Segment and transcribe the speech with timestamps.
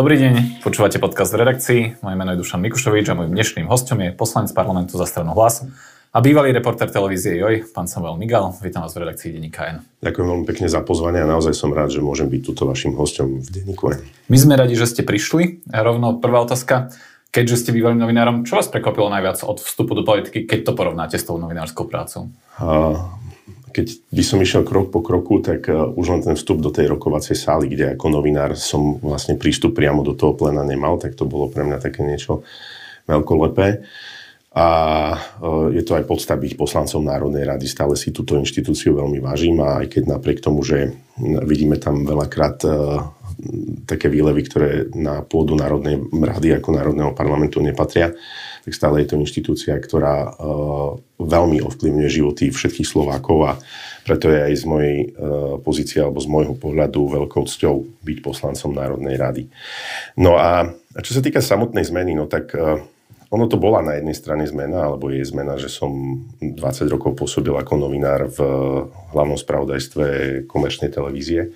[0.00, 1.80] Dobrý deň, počúvate podcast v redakcii.
[2.00, 5.68] Moje meno je Dušan Mikušovič a môjim dnešným hostom je poslanec parlamentu za stranu Hlas
[6.08, 8.48] a bývalý reporter televízie JOJ, pán Samuel Migal.
[8.64, 9.84] Vítam vás v redakcii Denníka N.
[10.00, 13.44] Ďakujem veľmi pekne za pozvanie a naozaj som rád, že môžem byť tuto vašim hostom
[13.44, 14.00] v Denníku N.
[14.32, 15.68] My sme radi, že ste prišli.
[15.68, 16.96] Rovno prvá otázka.
[17.28, 21.20] Keďže ste bývalým novinárom, čo vás prekvapilo najviac od vstupu do politiky, keď to porovnáte
[21.20, 22.32] s tou novinárskou prácou?
[23.70, 26.90] Keď by som išiel krok po kroku, tak uh, už len ten vstup do tej
[26.90, 31.24] rokovacej sály, kde ako novinár som vlastne prístup priamo do toho plena nemal, tak to
[31.24, 32.42] bolo pre mňa také niečo
[33.06, 33.86] veľkolepé.
[34.50, 34.66] A
[35.14, 37.70] uh, je to aj podsta byť poslancom Národnej rady.
[37.70, 40.90] Stále si túto inštitúciu veľmi vážim a aj keď napriek tomu, že
[41.46, 43.14] vidíme tam veľakrát uh,
[43.86, 48.12] také výlevy, ktoré na pôdu Národnej rady ako Národného parlamentu nepatria,
[48.70, 53.52] tak stále je to inštitúcia, ktorá uh, veľmi ovplyvňuje životy všetkých Slovákov a
[54.06, 58.70] preto je aj z mojej uh, pozície alebo z môjho pohľadu veľkou cťou byť poslancom
[58.70, 59.50] Národnej rady.
[60.22, 60.70] No a
[61.02, 62.78] čo sa týka samotnej zmeny, no tak uh,
[63.30, 66.54] ono to bola na jednej strane zmena, alebo je zmena, že som 20
[66.90, 68.38] rokov pôsobil ako novinár v
[69.14, 70.04] hlavnom spravodajstve
[70.46, 71.54] komerčnej televízie.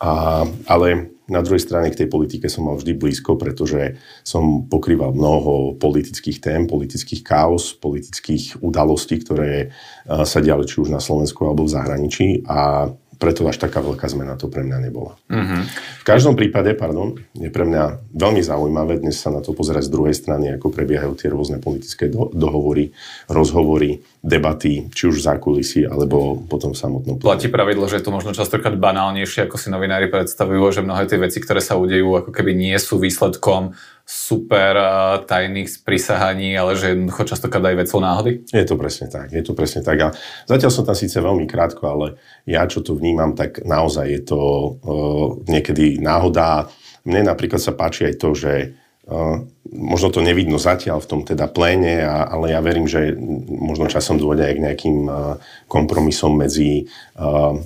[0.00, 5.16] A, ale na druhej strane k tej politike som mal vždy blízko, pretože som pokrýval
[5.16, 9.72] mnoho politických tém, politických chaos, politických udalostí, ktoré
[10.04, 12.44] sa diali či už na Slovensku alebo v zahraničí.
[12.44, 12.92] A
[13.24, 15.16] preto až taká veľká zmena to pre mňa nebola.
[15.32, 15.62] Mm-hmm.
[16.00, 19.94] V každom prípade, pardon, je pre mňa veľmi zaujímavé dnes sa na to pozerať z
[19.96, 22.92] druhej strany, ako prebiehajú tie rôzne politické do- dohovory,
[23.32, 28.12] rozhovory, debaty, či už v zákulisí, alebo potom v samotnom Platí pravidlo, že je to
[28.12, 32.28] možno častokrát banálnejšie, ako si novinári predstavujú, že mnohé tie veci, ktoré sa udejú, ako
[32.28, 33.72] keby nie sú výsledkom
[34.04, 34.76] super
[35.24, 38.44] tajných prisahaní, ale že jednoducho častokrát aj vecou náhody?
[38.52, 39.96] Je to presne tak, je to presne tak.
[39.96, 40.08] A
[40.44, 42.06] zatiaľ som tam síce veľmi krátko, ale
[42.44, 46.68] ja, čo to vnímam, tak naozaj je to uh, niekedy náhoda.
[47.08, 48.76] Mne napríklad sa páči aj to, že
[49.08, 49.40] uh,
[49.72, 53.16] možno to nevidno zatiaľ v tom teda pléne, a, ale ja verím, že
[53.48, 57.56] možno časom dôjde aj k nejakým uh, kompromisom medzi uh,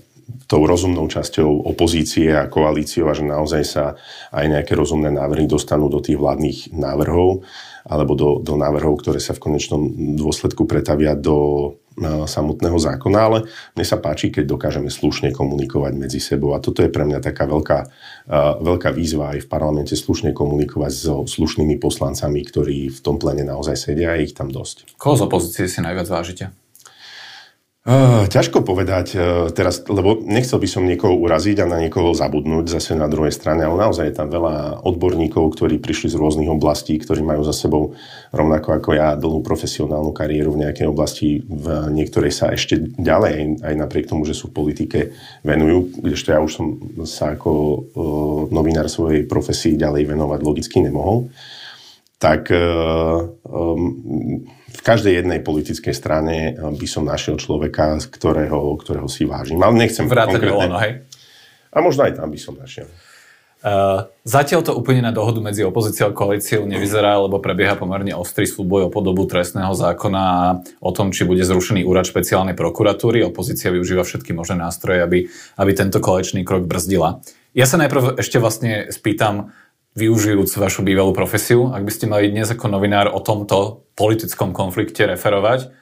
[0.49, 3.84] tou rozumnou časťou opozície a koalíciou a že naozaj sa
[4.33, 7.44] aj nejaké rozumné návrhy dostanú do tých vládnych návrhov
[7.89, 9.81] alebo do, do návrhov, ktoré sa v konečnom
[10.17, 11.37] dôsledku pretavia do
[11.97, 13.38] e, samotného zákona, ale
[13.72, 17.49] mne sa páči, keď dokážeme slušne komunikovať medzi sebou a toto je pre mňa taká
[17.49, 17.78] veľká,
[18.28, 23.49] uh, veľká výzva aj v parlamente slušne komunikovať so slušnými poslancami, ktorí v tom plene
[23.49, 25.00] naozaj sedia a ich tam dosť.
[25.00, 26.53] Koho z opozície si najviac vážite?
[27.88, 32.69] Uh, ťažko povedať uh, teraz, lebo nechcel by som niekoho uraziť a na niekoho zabudnúť
[32.69, 37.00] zase na druhej strane, ale naozaj je tam veľa odborníkov, ktorí prišli z rôznych oblastí,
[37.00, 37.97] ktorí majú za sebou
[38.28, 43.75] rovnako ako ja dlhú profesionálnu kariéru v nejakej oblasti, v niektorej sa ešte ďalej, aj
[43.81, 46.76] napriek tomu, že sú v politike, venujú, kdežto ja už som
[47.09, 47.81] sa ako uh,
[48.53, 51.32] novinár svojej profesii ďalej venovať logicky nemohol.
[52.20, 59.25] Tak um, v každej jednej politickej strane eh, by som našiel človeka, ktorého, ktorého si
[59.25, 59.61] vážim.
[59.61, 60.79] Ale nechcem Vrátane konkrétne...
[60.84, 60.93] hej?
[61.73, 62.89] A možno aj tam by som našiel.
[63.59, 68.47] Uh, zatiaľ to úplne na dohodu medzi opozíciou a koalíciou nevyzerá, lebo prebieha pomerne ostrý
[68.47, 73.27] súboj o podobu trestného zákona a o tom, či bude zrušený úrad špeciálnej prokuratúry.
[73.27, 75.19] Opozícia využíva všetky možné nástroje, aby,
[75.59, 77.19] aby tento koaličný krok brzdila.
[77.50, 79.50] Ja sa najprv ešte vlastne spýtam,
[79.99, 85.03] využijúc vašu bývalú profesiu, ak by ste mali dnes ako novinár o tomto politickom konflikte
[85.11, 85.75] referovať,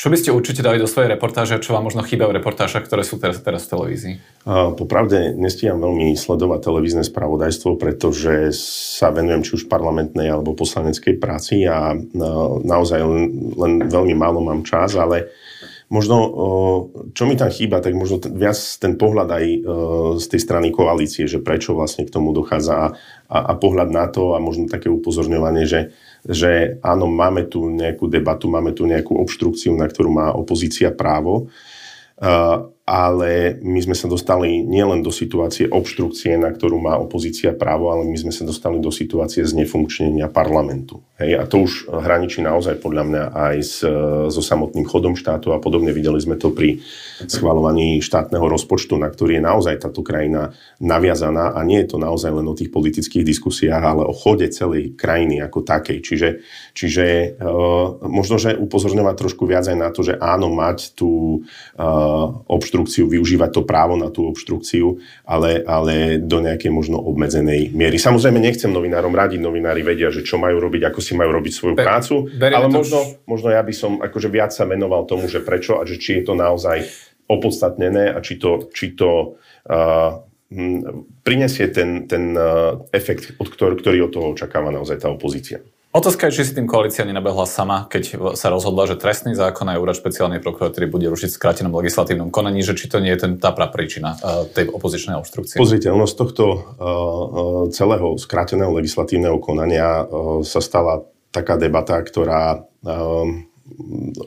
[0.00, 3.04] čo by ste určite dali do svojej reportáže, čo vám možno chýba v reportážach, ktoré
[3.04, 4.14] sú teraz, teraz v televízii?
[4.80, 8.48] Popravde nestíham veľmi sledovať televízne spravodajstvo, pretože
[8.96, 11.92] sa venujem či už parlamentnej alebo poslaneckej práci a
[12.64, 15.36] naozaj len, len veľmi málo mám čas, ale
[15.90, 16.16] Možno,
[17.18, 19.44] čo mi tam chýba, tak možno viac ten pohľad aj
[20.22, 22.94] z tej strany koalície, že prečo vlastne k tomu dochádza
[23.26, 25.90] a, a pohľad na to a možno také upozorňovanie, že,
[26.22, 31.50] že áno, máme tu nejakú debatu, máme tu nejakú obštrukciu, na ktorú má opozícia právo
[32.90, 38.04] ale my sme sa dostali nielen do situácie obštrukcie, na ktorú má opozícia právo, ale
[38.04, 41.00] my sme sa dostali do situácie znefunkčnenia parlamentu.
[41.20, 41.36] Hej?
[41.36, 43.76] A to už hraničí naozaj podľa mňa aj s,
[44.32, 45.92] so samotným chodom štátu a podobne.
[45.92, 46.80] Videli sme to pri
[47.28, 52.32] schvalovaní štátneho rozpočtu, na ktorý je naozaj táto krajina naviazaná a nie je to naozaj
[52.32, 55.98] len o tých politických diskusiách, ale o chode celej krajiny ako takej.
[56.00, 56.28] Čiže,
[56.72, 57.04] čiže
[57.36, 57.50] e,
[58.08, 61.44] možno, že upozorňovať trošku viac aj na to, že áno, mať tú
[61.76, 61.86] e,
[62.48, 64.96] obštrukciu, využívať to právo na tú obštrukciu,
[65.28, 68.00] ale, ale do nejakej možno obmedzenej miery.
[68.00, 71.74] Samozrejme, nechcem novinárom radiť, novinári vedia, že čo majú robiť, ako si majú robiť svoju
[71.78, 75.78] Be, prácu, ale možno, možno ja by som akože viac sa venoval tomu, že prečo
[75.80, 76.86] a že či je to naozaj
[77.30, 79.38] opodstatnené a či to, či to
[79.70, 80.26] uh,
[81.22, 82.34] prinesie ten, ten
[82.90, 85.62] efekt, od ktorý, ktorý od toho očakáva naozaj tá opozícia.
[85.90, 89.74] Otázka je, či si tým koalícia nenabehla sama, keď sa rozhodla, že trestný zákon a
[89.74, 93.32] úrad špeciálnej prokuratúry bude rušiť v skrátenom legislatívnom konaní, že či to nie je ten,
[93.42, 95.58] tá príčina uh, tej opozičnej obštrukcie.
[95.58, 96.62] Z tohto uh,
[97.74, 103.49] celého skráteného legislatívneho konania uh, sa stala taká debata, ktorá uh,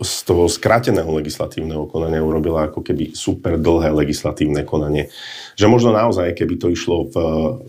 [0.01, 5.11] z toho skráteného legislatívneho konania urobila ako keby super dlhé legislatívne konanie.
[5.59, 7.15] Že možno naozaj, keby to išlo v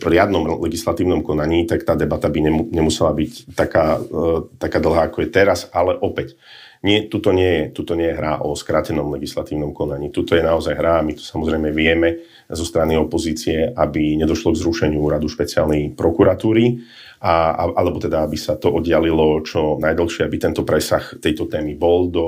[0.05, 2.41] riadnom legislatívnom konaní, tak tá debata by
[2.73, 6.39] nemusela byť taká, e, taká dlhá, ako je teraz, ale opäť.
[6.85, 10.13] Nie, tuto, nie je, tuto nie je hra o skrátenom legislatívnom konaní.
[10.13, 14.61] Tuto je naozaj hra a my to samozrejme vieme zo strany opozície, aby nedošlo k
[14.61, 16.85] zrušeniu úradu špeciálnej prokuratúry
[17.25, 22.13] a, alebo teda, aby sa to oddialilo čo najdlhšie, aby tento presah tejto témy bol
[22.13, 22.25] do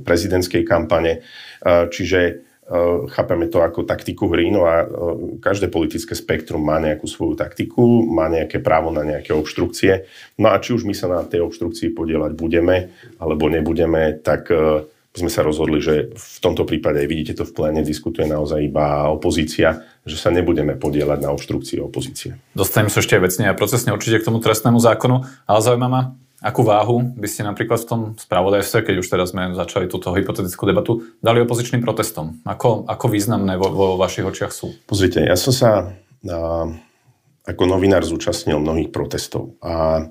[0.00, 1.20] prezidentskej kampane.
[1.64, 2.48] Čiže
[3.12, 4.88] chápeme to ako taktiku hry, no a
[5.40, 10.08] každé politické spektrum má nejakú svoju taktiku, má nejaké právo na nejaké obštrukcie.
[10.40, 14.52] No a či už my sa na tej obštrukcii podielať budeme, alebo nebudeme, tak
[15.18, 19.82] sme sa rozhodli, že v tomto prípade, vidíte to v pléne, diskutuje naozaj iba opozícia,
[20.06, 22.38] že sa nebudeme podielať na obštrukcii opozície.
[22.54, 26.02] Dostaneme sa ešte vecne a procesne určite k tomu trestnému zákonu, ale zaujíma ma,
[26.38, 30.62] akú váhu by ste napríklad v tom spravodajstve, keď už teraz sme začali túto hypotetickú
[30.64, 32.38] debatu, dali opozičným protestom?
[32.46, 34.78] Ako, ako významné vo, vo vašich očiach sú?
[34.86, 35.70] Pozrite, ja som sa
[36.22, 36.70] a,
[37.48, 40.06] ako novinár zúčastnil mnohých protestov a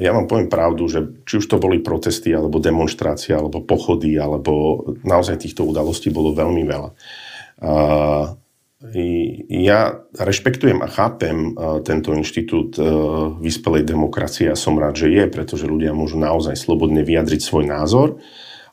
[0.00, 4.80] ja vám poviem pravdu, že či už to boli protesty, alebo demonstrácie, alebo pochody, alebo
[5.04, 6.90] naozaj týchto udalostí bolo veľmi veľa.
[9.52, 9.80] Ja
[10.18, 11.54] rešpektujem a chápem
[11.86, 12.80] tento inštitút
[13.38, 18.18] vyspelej demokracie a som rád, že je, pretože ľudia môžu naozaj slobodne vyjadriť svoj názor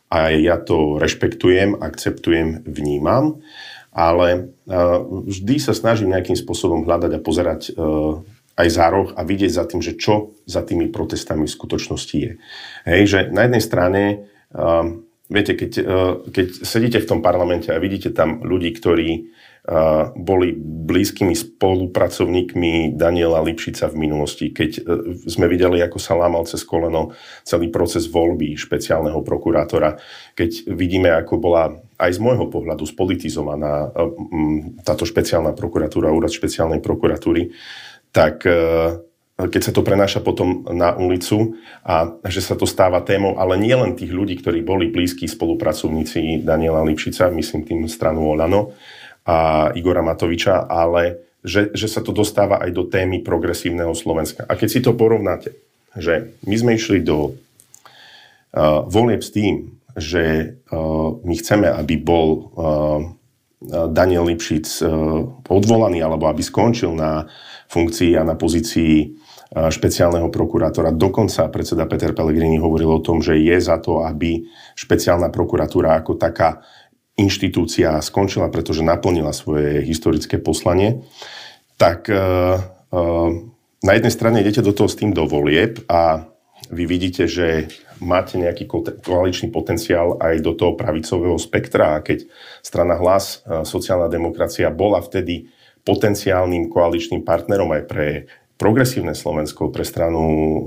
[0.09, 3.45] a ja to rešpektujem, akceptujem, vnímam,
[3.93, 4.55] ale
[5.29, 7.61] vždy sa snažím nejakým spôsobom hľadať a pozerať
[8.59, 12.31] aj za roh a vidieť za tým, že čo za tými protestami v skutočnosti je.
[12.83, 14.01] Hej, že na jednej strane,
[14.51, 14.99] uh,
[15.31, 19.31] viete, keď, uh, keď sedíte v tom parlamente a vidíte tam ľudí, ktorí
[19.63, 26.43] uh, boli blízkymi spolupracovníkmi Daniela Lipšica v minulosti, keď uh, sme videli, ako sa lámal
[26.43, 27.15] cez koleno
[27.47, 29.95] celý proces voľby špeciálneho prokurátora,
[30.35, 34.11] keď vidíme, ako bola aj z môjho pohľadu spolitizovaná uh,
[34.83, 37.55] táto špeciálna prokuratúra, úrad špeciálnej prokuratúry,
[38.11, 38.59] tak e,
[39.39, 41.55] keď sa to prenáša potom na ulicu
[41.87, 46.43] a že sa to stáva témou, ale nie len tých ľudí, ktorí boli blízki spolupracovníci
[46.43, 48.75] Daniela Lipšica, myslím tým stranu Olano
[49.23, 54.43] a Igora Matoviča, ale že, že sa to dostáva aj do témy progresívneho Slovenska.
[54.43, 55.55] A keď si to porovnáte,
[55.95, 62.27] že my sme išli do uh, volieb s tým, že uh, my chceme, aby bol
[62.35, 62.99] uh,
[63.67, 64.89] Daniel Lipšic uh,
[65.51, 67.27] odvolaný alebo aby skončil na
[67.67, 69.19] funkcii a na pozícii
[69.49, 70.93] špeciálneho prokurátora.
[70.93, 74.45] Dokonca predseda Peter Pellegrini hovoril o tom, že je za to, aby
[74.77, 76.61] špeciálna prokuratúra ako taká
[77.17, 81.01] inštitúcia skončila, pretože naplnila svoje historické poslanie.
[81.81, 82.13] Tak
[83.81, 86.29] na jednej strane idete do toho s tým do volieb a
[86.69, 87.65] vy vidíte, že
[87.97, 88.69] máte nejaký
[89.01, 92.29] koaličný potenciál aj do toho pravicového spektra a keď
[92.61, 95.49] strana hlas, sociálna demokracia bola vtedy
[95.81, 98.07] potenciálnym koaličným partnerom aj pre
[98.59, 100.21] progresívne Slovensko, pre stranu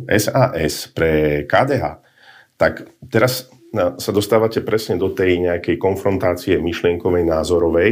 [0.08, 1.84] SAS, pre KDH,
[2.56, 7.90] tak teraz sa dostávate presne do tej nejakej konfrontácie myšlienkovej, názorovej,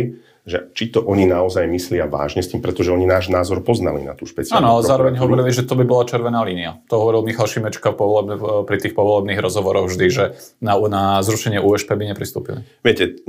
[0.50, 4.18] že či to oni naozaj myslia vážne s tým, pretože oni náš názor poznali na
[4.18, 6.82] tú špeciálnu Áno, ale zároveň hovorili, že to by bola červená línia.
[6.90, 7.94] To hovoril Michal Šimečka
[8.66, 10.24] pri tých povolebných rozhovoroch vždy, že
[10.58, 12.66] na, na zrušenie USP by nepristúpili.
[12.82, 13.22] Viete,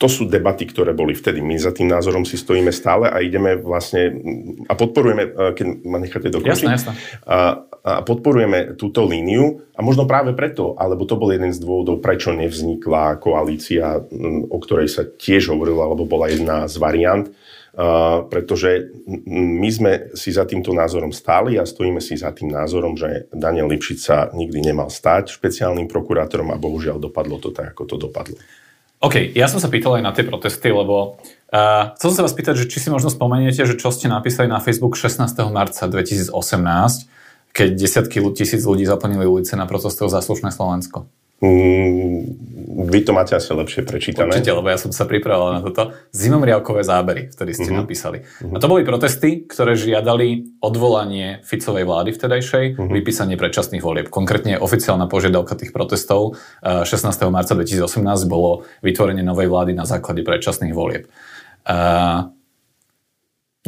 [0.00, 1.44] to sú debaty, ktoré boli vtedy.
[1.44, 4.16] My za tým názorom si stojíme stále a ideme vlastne
[4.64, 6.92] a podporujeme, e, keď ma necháte dokončiť, jasne, jasne.
[7.28, 12.00] A, a podporujeme túto líniu a možno práve preto, alebo to bol jeden z dôvodov,
[12.00, 14.00] prečo nevznikla koalícia,
[14.48, 17.28] o ktorej sa tiež hovorilo, alebo bola jedna z variant,
[17.70, 18.90] Uh, pretože
[19.30, 23.70] my sme si za týmto názorom stáli a stojíme si za tým názorom, že Daniel
[23.70, 28.34] Lipšic sa nikdy nemal stať špeciálnym prokurátorom a bohužiaľ dopadlo to tak, ako to dopadlo.
[29.00, 32.36] OK, ja som sa pýtal aj na tie protesty, lebo uh, chcel som sa vás
[32.36, 35.24] pýtať, že či si možno spomeniete, že čo ste napísali na Facebook 16.
[35.48, 36.36] marca 2018,
[37.56, 41.08] keď desiatky tisíc ľudí zaplnili ulice na protestoch za slušné Slovensko.
[41.40, 42.40] Mm,
[42.92, 44.28] vy to máte asi lepšie prečítané.
[44.28, 45.96] Určite, lebo ja som sa pripravoval na toto.
[46.12, 47.80] Zimomriavkové zábery, ktoré ste uh-huh.
[47.80, 48.20] napísali.
[48.20, 48.52] Uh-huh.
[48.52, 52.92] A to boli protesty, ktoré žiadali odvolanie Ficovej vlády vtedajšej, uh-huh.
[52.92, 54.12] vypísanie predčasných volieb.
[54.12, 56.92] Konkrétne oficiálna požiadavka tých protestov 16.
[57.08, 57.88] Eh, marca 2018
[58.28, 61.08] bolo vytvorenie novej vlády na základe predčasných volieb.
[61.64, 62.32] Uh,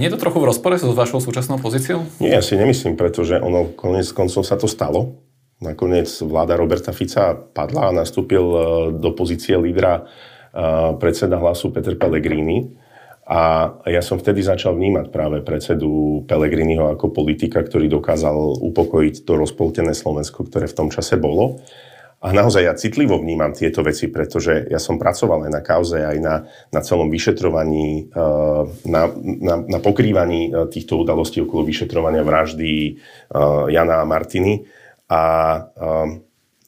[0.01, 2.09] Nie je to trochu v rozpore so vašou súčasnou pozíciou?
[2.17, 5.21] Nie, ja si nemyslím, pretože ono konec koncov sa to stalo.
[5.63, 8.59] Nakoniec vláda Roberta Fica padla a nastúpil e,
[8.99, 10.03] do pozície lídra e,
[10.99, 12.67] predseda hlasu Peter Pellegrini.
[13.23, 19.39] A ja som vtedy začal vnímať práve predsedu Pellegriniho ako politika, ktorý dokázal upokojiť to
[19.39, 21.63] rozpoltené Slovensko, ktoré v tom čase bolo.
[22.23, 26.19] A naozaj ja citlivo vnímam tieto veci, pretože ja som pracoval aj na kauze, aj
[26.19, 26.35] na,
[26.75, 32.99] na celom vyšetrovaní, eh, na, na, na pokrývaní týchto udalostí okolo vyšetrovania vraždy
[33.71, 34.82] Jana a Martiny.
[35.13, 35.19] A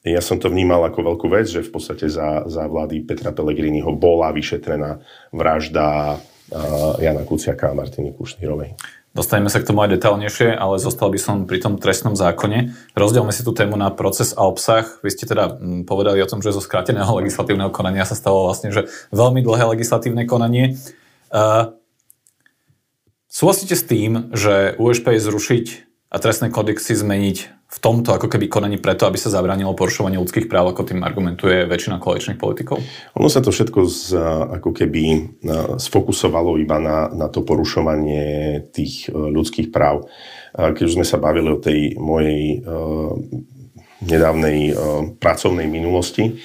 [0.04, 3.88] ja som to vnímal ako veľkú vec, že v podstate za, za vlády Petra Pellegriniho
[3.96, 5.00] bola vyšetrená
[5.32, 6.20] vražda
[7.00, 8.76] Jana Kuciaka a Martiny Kušnírovej.
[9.14, 12.74] Dostaneme sa k tomu aj detálnejšie, ale zostal by som pri tom trestnom zákone.
[12.98, 14.90] Rozdielme si tú tému na proces a obsah.
[15.06, 18.74] Vy ste teda mm, povedali o tom, že zo skráteného legislatívneho konania sa stalo vlastne,
[18.74, 20.76] že veľmi dlhé legislatívne konanie.
[21.30, 21.78] Uh,
[23.30, 27.36] súhlasíte s tým, že USP zrušiť a trestné kodexy zmeniť
[27.74, 31.66] v tomto ako keby konaní preto, aby sa zabránilo porušovanie ľudských práv, ako tým argumentuje
[31.66, 32.78] väčšina koaličných politikov?
[33.18, 34.14] Ono sa to všetko z,
[34.62, 35.02] ako keby
[35.82, 40.06] sfokusovalo iba na, na to porušovanie tých e, ľudských práv.
[40.54, 42.62] Keď už sme sa bavili o tej mojej
[44.06, 44.58] nedávnej
[45.18, 46.38] pracovnej minulosti,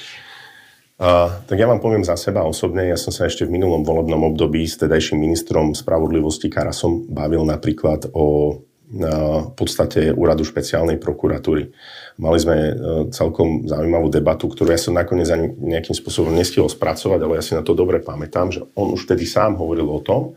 [1.00, 4.36] Uh, tak ja vám poviem za seba osobne, ja som sa ešte v minulom volebnom
[4.36, 8.60] období s tedajším ministrom spravodlivosti Karasom bavil napríklad o
[8.90, 11.70] v podstate úradu špeciálnej prokuratúry.
[12.18, 12.74] Mali sme e,
[13.14, 17.54] celkom zaujímavú debatu, ktorú ja som nakoniec ani nejakým spôsobom nestihol spracovať, ale ja si
[17.54, 20.34] na to dobre pamätám, že on už vtedy sám hovoril o tom,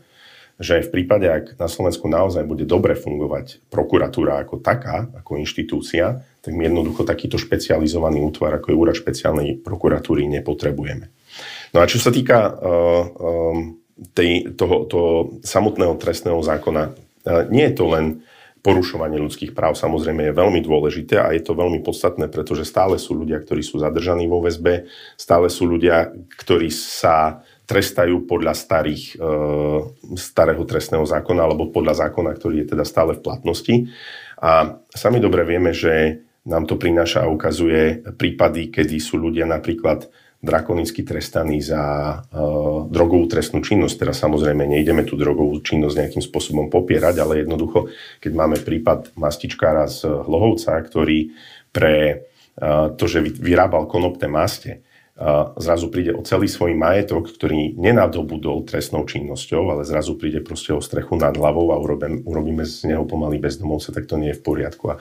[0.61, 6.21] že v prípade, ak na Slovensku naozaj bude dobre fungovať prokuratúra ako taká, ako inštitúcia,
[6.45, 11.09] tak my jednoducho takýto špecializovaný útvar, ako je úrad špeciálnej prokuratúry, nepotrebujeme.
[11.73, 12.53] No a čo sa týka uh,
[13.17, 13.81] um,
[14.13, 15.09] tej, toho, toho
[15.41, 18.05] samotného trestného zákona, uh, nie je to len
[18.63, 23.11] porušovanie ľudských práv samozrejme je veľmi dôležité a je to veľmi podstatné, pretože stále sú
[23.11, 24.87] ľudia, ktorí sú zadržaní vo väzbe,
[25.19, 29.27] stále sú ľudia, ktorí sa trestajú podľa starých, e,
[30.15, 33.75] starého trestného zákona alebo podľa zákona, ktorý je teda stále v platnosti.
[34.39, 40.07] A sami dobre vieme, že nám to prináša a ukazuje prípady, kedy sú ľudia napríklad
[40.43, 41.79] drakonicky trestaní za
[42.19, 43.95] uh, drogovú trestnú činnosť.
[43.95, 47.87] Teraz samozrejme nejdeme tú drogovú činnosť nejakým spôsobom popierať, ale jednoducho,
[48.19, 51.31] keď máme prípad mastičkára z Hlohovca, ktorý
[51.71, 52.27] pre
[52.59, 54.82] uh, to, že vyrábal konopné maste,
[55.61, 60.81] zrazu príde o celý svoj majetok, ktorý nenadobudol trestnou činnosťou, ale zrazu príde proste o
[60.81, 64.43] strechu nad hlavou a urobím, urobíme z neho pomaly bezdomovce, tak to nie je v
[64.43, 64.85] poriadku.
[64.89, 64.95] A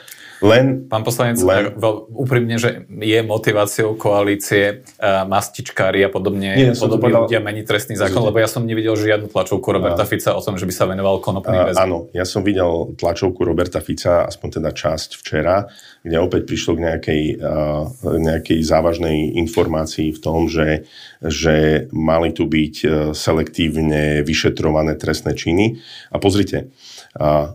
[0.45, 1.73] len, Pán poslanec, len,
[2.13, 7.97] úprimne, že je motiváciou koalície uh, mastičkári a podobne, nie, podobne povedal, ľudia meniť trestný
[7.97, 10.85] zákon, lebo ja som nevidel žiadnu tlačovku Roberta a, Fica o tom, že by sa
[10.85, 11.81] venoval konopným väzbom.
[11.89, 15.73] Áno, ja som videl tlačovku Roberta Fica, aspoň teda časť včera,
[16.05, 17.89] kde opäť prišlo k nejakej, uh,
[18.21, 20.91] nejakej závažnej informácii v tom, že,
[21.23, 25.79] že mali tu byť uh, selektívne vyšetrované trestné činy.
[26.11, 26.75] A pozrite,
[27.21, 27.55] uh,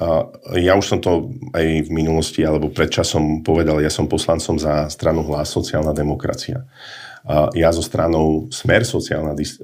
[0.00, 0.24] uh,
[0.56, 4.88] ja už som to aj v minulosti alebo pred časom povedal, ja som poslancom za
[4.88, 6.64] stranu Hlas sociálna demokracia.
[7.22, 9.60] Uh, ja so stranou Smer sociálna dis-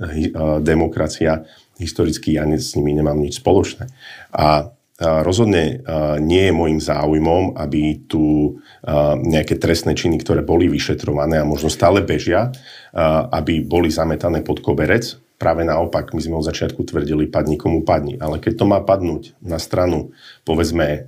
[0.61, 3.87] demokracia historicky ja s nimi nemám nič spoločné.
[4.35, 5.81] A rozhodne
[6.19, 8.59] nie je môjim záujmom, aby tu
[9.23, 12.51] nejaké trestné činy, ktoré boli vyšetrované a možno stále bežia,
[13.31, 15.15] aby boli zametané pod koberec.
[15.39, 18.19] Práve naopak, my sme od začiatku tvrdili, padni komu padni.
[18.19, 20.11] Ale keď to má padnúť na stranu,
[20.43, 21.07] povedzme,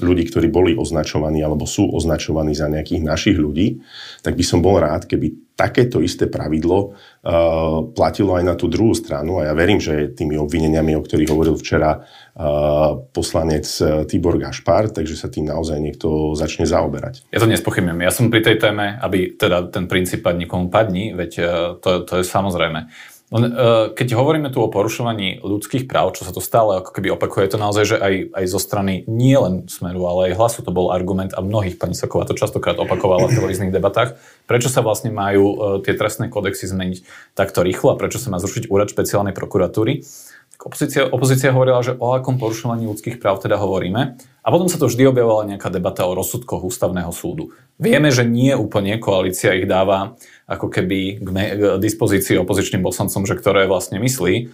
[0.00, 3.84] ľudí, ktorí boli označovaní alebo sú označovaní za nejakých našich ľudí,
[4.24, 8.94] tak by som bol rád, keby takéto isté pravidlo uh, platilo aj na tú druhú
[8.94, 14.38] stranu a ja verím, že tými obvineniami, o ktorých hovoril včera uh, poslanec uh, Tibor
[14.38, 17.26] Gašpar, takže sa tým naozaj niekto začne zaoberať.
[17.34, 18.06] Ja to nespochybňujem.
[18.06, 21.48] Ja som pri tej téme, aby teda ten princíp padni komu padni, veď uh,
[21.82, 22.86] to, to je samozrejme.
[23.28, 23.52] Len, e,
[23.92, 27.52] keď hovoríme tu o porušovaní ľudských práv, čo sa to stále ako keby opakuje, je
[27.52, 30.88] to naozaj, že aj, aj zo strany nie len Smeru, ale aj hlasu to bol
[30.88, 34.16] argument a mnohých, pani Soková to častokrát opakovala v televíznych debatách,
[34.48, 37.04] prečo sa vlastne majú e, tie trestné kodexy zmeniť
[37.36, 40.08] takto rýchlo a prečo sa má zrušiť úrad špeciálnej prokuratúry.
[40.56, 44.16] Tak opozícia, opozícia hovorila, že o akom porušovaní ľudských práv teda hovoríme.
[44.48, 47.52] A potom sa to vždy objavovala nejaká debata o rozsudkoch ústavného súdu.
[47.76, 50.16] Vieme, že nie úplne koalícia ich dáva
[50.48, 51.28] ako keby k,
[51.76, 54.48] dispozícii opozičným poslancom, že ktoré vlastne myslí.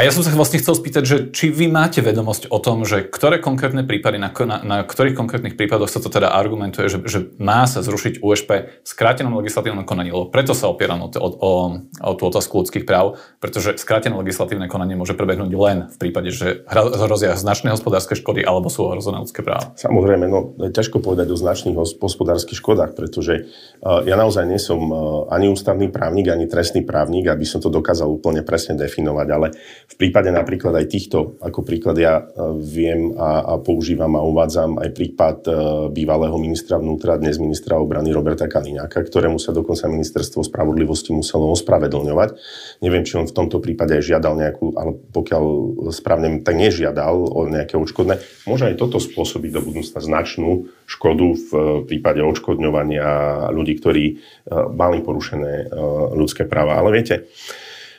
[0.00, 3.04] A ja som sa vlastne chcel spýtať, že či vy máte vedomosť o tom, že
[3.04, 7.28] ktoré konkrétne prípady, na, na, na ktorých konkrétnych prípadoch sa to teda argumentuje, že, že
[7.36, 11.52] má sa zrušiť USP v skrátenom legislatívnom konaní, lebo preto sa opieram o, o, o,
[11.84, 16.64] o tú otázku ľudských práv, pretože skrátené legislatívne konanie môže prebehnúť len v prípade, že
[16.72, 19.76] hrozia značné hospodárske škody alebo sú ohrozené ľudské práva.
[19.76, 23.52] Samozrejme, no ťažko povedať o značných hospodárskych škodách, pretože
[23.84, 24.96] uh, ja naozaj nie som uh,
[25.28, 29.52] ani ústavný právnik, ani trestný právnik, aby som to dokázal úplne presne definovať, ale
[29.90, 32.24] v prípade napríklad aj týchto, ako príklad ja e,
[32.62, 35.50] viem a, a používam a uvádzam aj prípad e,
[35.90, 42.38] bývalého ministra vnútra, dnes ministra obrany Roberta Kaliňáka, ktorému sa dokonca ministerstvo spravodlivosti muselo ospravedlňovať.
[42.86, 45.44] Neviem, či on v tomto prípade aj žiadal nejakú, ale pokiaľ
[45.90, 48.46] správne, tak nežiadal o nejaké odškodné.
[48.46, 54.04] Môže aj toto spôsobiť do budúcna značnú škodu v e, prípade odškodňovania ľudí, ktorí
[54.50, 55.74] mali porušené
[56.14, 56.78] ľudské práva.
[56.78, 57.26] Ale viete,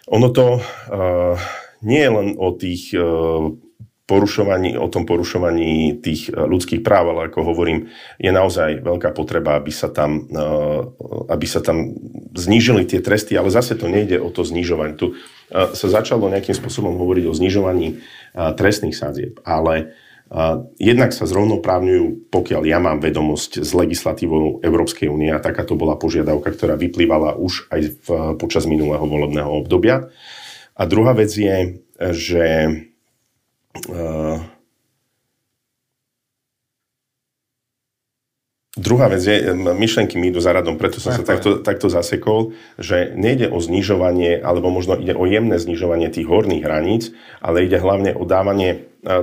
[0.07, 0.59] ono to
[1.81, 3.01] nie len o tých e,
[4.05, 7.89] porušovaní, o tom porušovaní tých e, ľudských práv, ale ako hovorím,
[8.21, 10.47] je naozaj veľká potreba, aby sa tam, e,
[11.29, 11.97] aby sa tam
[12.37, 14.95] znížili tie tresty, ale zase to nejde o to znižovanie.
[14.95, 15.17] Tu
[15.51, 17.99] sa začalo nejakým spôsobom hovoriť o znižovaní
[18.55, 19.91] trestných sadzieb, ale
[20.79, 26.55] jednak sa zrovnoprávňujú, pokiaľ ja mám vedomosť z legislatívou Európskej únie, a takáto bola požiadavka,
[26.55, 28.07] ktorá vyplývala už aj v,
[28.39, 30.07] počas minulého volebného obdobia.
[30.81, 31.77] A druhá vec je,
[32.09, 32.45] že
[33.89, 34.41] uh,
[38.81, 43.13] Druhá vec je, myšlenky mi idú za radom, preto som sa takto, takto zasekol, že
[43.13, 47.13] nejde o znižovanie, alebo možno ide o jemné znižovanie tých horných hraníc,
[47.45, 48.77] ale ide hlavne o dávanie e,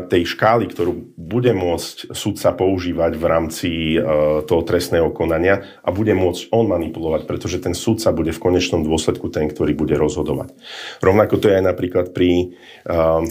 [0.07, 4.00] tej škály, ktorú bude môcť sudca používať v rámci e,
[4.47, 9.27] toho trestného konania a bude môcť on manipulovať, pretože ten sudca bude v konečnom dôsledku
[9.27, 10.55] ten, ktorý bude rozhodovať.
[11.03, 12.55] Rovnako to je aj napríklad pri
[12.87, 13.27] uh,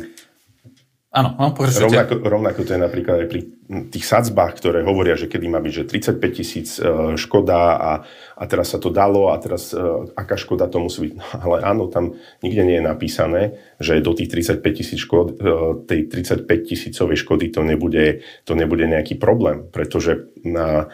[1.08, 3.42] Áno, no, rovnako, rovnako to je napríklad aj pri
[3.88, 5.84] tých sadzbách, ktoré hovoria, že kedy má byť, že
[6.20, 7.92] 35 tisíc e, škoda a,
[8.36, 11.14] a teraz sa to dalo a teraz uh, aká škoda to musí byť.
[11.16, 13.42] No, ale áno, tam nikde nie je napísané,
[13.80, 18.84] že do tých 35 tisíc škod, uh, tej 35 tisícovej škody to nebude, to nebude
[18.84, 20.92] nejaký problém, pretože na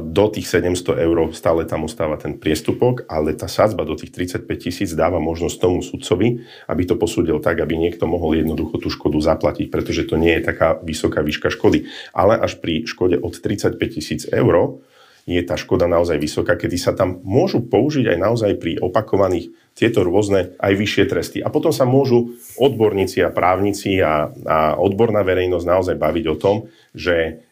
[0.00, 4.46] do tých 700 eur stále tam ostáva ten priestupok, ale tá sadzba do tých 35
[4.58, 9.18] tisíc dáva možnosť tomu sudcovi, aby to posúdil tak, aby niekto mohol jednoducho tú škodu
[9.18, 11.90] zaplatiť, pretože to nie je taká vysoká výška škody.
[12.14, 14.80] Ale až pri škode od 35 tisíc eur
[15.24, 20.04] je tá škoda naozaj vysoká, kedy sa tam môžu použiť aj naozaj pri opakovaných tieto
[20.04, 21.38] rôzne aj vyššie tresty.
[21.40, 26.56] A potom sa môžu odborníci a právnici a, a odborná verejnosť naozaj baviť o tom,
[26.92, 27.42] že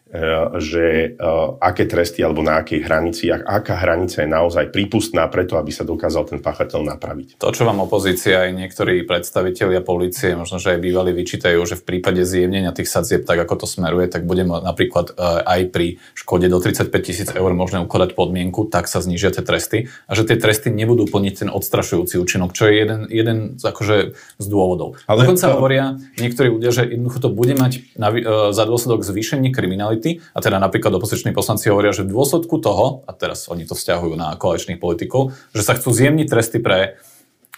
[0.60, 5.72] že uh, aké tresty alebo na akej hranici, aká hranica je naozaj prípustná preto, aby
[5.72, 7.40] sa dokázal ten páchateľ napraviť.
[7.40, 11.84] To, čo vám opozícia aj niektorí predstavitelia policie, možno, že aj bývali vyčítajú, že v
[11.88, 16.44] prípade zjemnenia tých sadzieb, tak ako to smeruje, tak bude napríklad uh, aj pri škode
[16.52, 20.36] do 35 tisíc eur možné ukladať podmienku, tak sa znižia tie tresty a že tie
[20.36, 25.00] tresty nebudú plniť ten odstrašujúci účinok, čo je jeden, jeden akože, z dôvodov.
[25.08, 25.54] Ale Dokonca to...
[25.56, 25.84] hovoria
[26.20, 28.12] niektorí ľudia, že jednoducho to bude mať na,
[28.52, 30.18] za dôsledok zvýšenie kriminality komunity.
[30.34, 34.14] A teda napríklad opoziční poslanci hovoria, že v dôsledku toho, a teraz oni to vzťahujú
[34.18, 36.98] na koaličných politikov, že sa chcú zjemniť tresty pre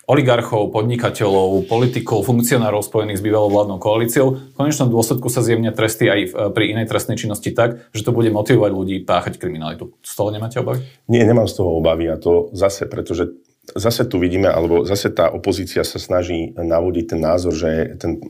[0.05, 4.53] oligarchov, podnikateľov, politikov, funkcionárov spojených s bývalou vládnou koalíciou.
[4.53, 8.29] V konečnom dôsledku sa zjemnia tresty aj pri inej trestnej činnosti tak, že to bude
[8.29, 9.97] motivovať ľudí páchať kriminalitu.
[10.05, 10.85] Z toho nemáte obavy?
[11.09, 13.33] Nie, nemám z toho obavy a to zase, pretože
[13.73, 18.21] zase tu vidíme, alebo zase tá opozícia sa snaží navodiť ten názor, že ten,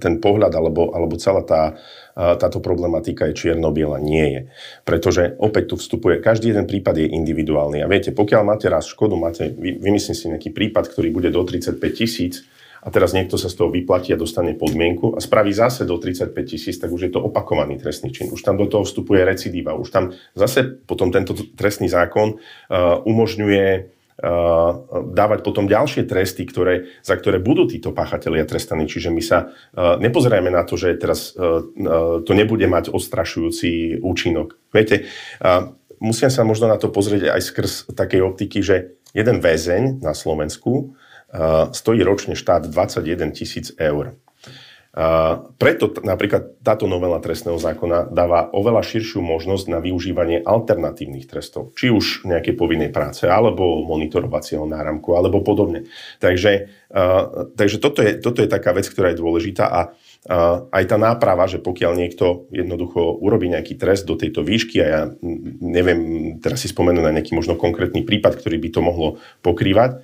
[0.00, 1.76] ten pohľad alebo, alebo celá tá
[2.20, 3.96] táto problematika je čierno-biela.
[3.96, 4.40] Nie je.
[4.84, 7.80] Pretože opäť tu vstupuje, každý jeden prípad je individuálny.
[7.80, 11.40] A viete, pokiaľ máte raz škodu, máte, vy, vymyslím si nejaký prípad, ktorý bude do
[11.40, 12.44] 35 tisíc,
[12.80, 16.32] a teraz niekto sa z toho vyplatí a dostane podmienku a spraví zase do 35
[16.48, 18.32] tisíc, tak už je to opakovaný trestný čin.
[18.32, 19.76] Už tam do toho vstupuje recidíva.
[19.76, 23.92] Už tam zase potom tento trestný zákon uh, umožňuje
[25.16, 28.84] dávať potom ďalšie tresty, ktoré, za ktoré budú títo páchatelia trestaní.
[28.84, 31.64] Čiže my sa uh, nepozerajme na to, že teraz uh,
[32.20, 34.60] to nebude mať odstrašujúci účinok.
[34.70, 35.08] Viete,
[35.98, 40.94] musím sa možno na to pozrieť aj skrz takej optiky, že jeden väzeň na Slovensku
[41.74, 44.14] stojí ročne štát 21 tisíc eur.
[45.54, 51.94] Preto napríklad táto novela trestného zákona dáva oveľa širšiu možnosť na využívanie alternatívnych trestov, či
[51.94, 55.86] už nejakej povinnej práce, alebo monitorovacieho náramku, alebo podobne.
[56.18, 56.74] Takže,
[57.54, 59.80] takže toto, je, toto je taká vec, ktorá je dôležitá a
[60.74, 65.00] aj tá náprava, že pokiaľ niekto jednoducho urobí nejaký trest do tejto výšky a ja
[65.62, 70.02] neviem teraz si spomenúť na nejaký možno konkrétny prípad, ktorý by to mohlo pokrývať,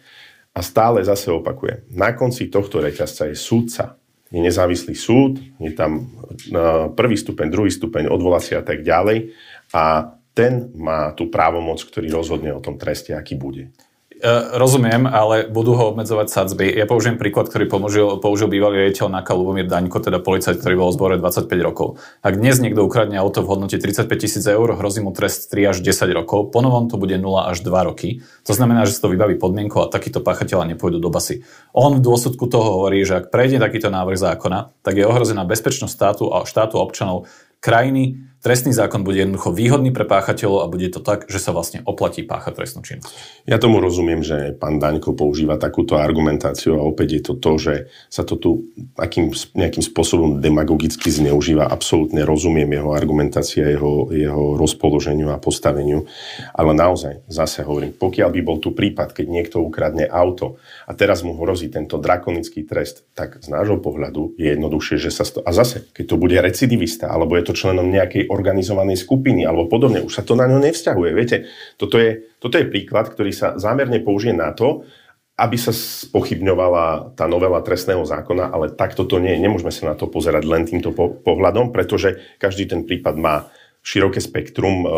[0.57, 4.01] A stále zase opakujem, na konci tohto reťazca je súdca.
[4.27, 6.11] Je nezávislý súd, je tam
[6.99, 9.31] prvý stupeň, druhý stupeň, odvolacia a tak ďalej.
[9.71, 13.71] A ten má tú právomoc, ktorý rozhodne o tom treste, aký bude.
[14.17, 16.73] E, rozumiem, ale budú ho obmedzovať sadzby.
[16.73, 20.89] Ja použijem príklad, ktorý použil, použil bývalý riaditeľ NAKA Lubomír Daňko, teda policajt, ktorý bol
[20.89, 22.01] v zbore 25 rokov.
[22.25, 25.85] Ak dnes niekto ukradne auto v hodnote 35 tisíc eur, hrozí mu trest 3 až
[25.85, 28.25] 10 rokov, ponovom to bude 0 až 2 roky.
[28.49, 31.45] To znamená, že si to vybaví podmienkou a takíto páchatelia nepôjdu do basy.
[31.77, 35.93] On v dôsledku toho hovorí, že ak prejde takýto návrh zákona, tak je ohrozená bezpečnosť
[35.93, 37.29] štátu a štátu občanov
[37.61, 41.83] krajiny, trestný zákon bude jednoducho výhodný pre páchateľov a bude to tak, že sa vlastne
[41.83, 43.11] oplatí páchať trestnú činnosť.
[43.43, 47.75] Ja tomu rozumiem, že pán Daňko používa takúto argumentáciu a opäť je to to, že
[48.07, 51.67] sa to tu akým, nejakým spôsobom demagogicky zneužíva.
[51.67, 56.07] Absolútne rozumiem jeho argumentácia, jeho, jeho rozpoloženiu a postaveniu.
[56.55, 61.27] Ale naozaj, zase hovorím, pokiaľ by bol tu prípad, keď niekto ukradne auto a teraz
[61.27, 65.43] mu hrozí tento drakonický trest, tak z nášho pohľadu je jednoduchšie, že sa to...
[65.43, 70.05] A zase, keď to bude recidivista, alebo je to členom nejakej organizovanej skupiny alebo podobne.
[70.05, 71.11] Už sa to na ňo nevzťahuje.
[71.17, 71.49] Viete,
[71.81, 74.85] toto je, toto je príklad, ktorý sa zámerne použije na to,
[75.37, 79.45] aby sa spochybňovala tá novela trestného zákona, ale takto to nie je.
[79.45, 83.49] Nemôžeme sa na to pozerať len týmto po- pohľadom, pretože každý ten prípad má
[83.85, 84.89] široké spektrum e,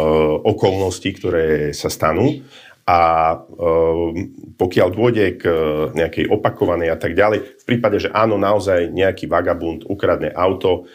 [0.47, 2.41] okolností, ktoré sa stanú
[2.89, 3.01] a
[3.35, 3.37] e,
[4.57, 5.55] pokiaľ dôjde k e,
[5.93, 10.89] nejakej opakovanej a tak ďalej, v prípade, že áno, naozaj nejaký vagabund ukradne auto,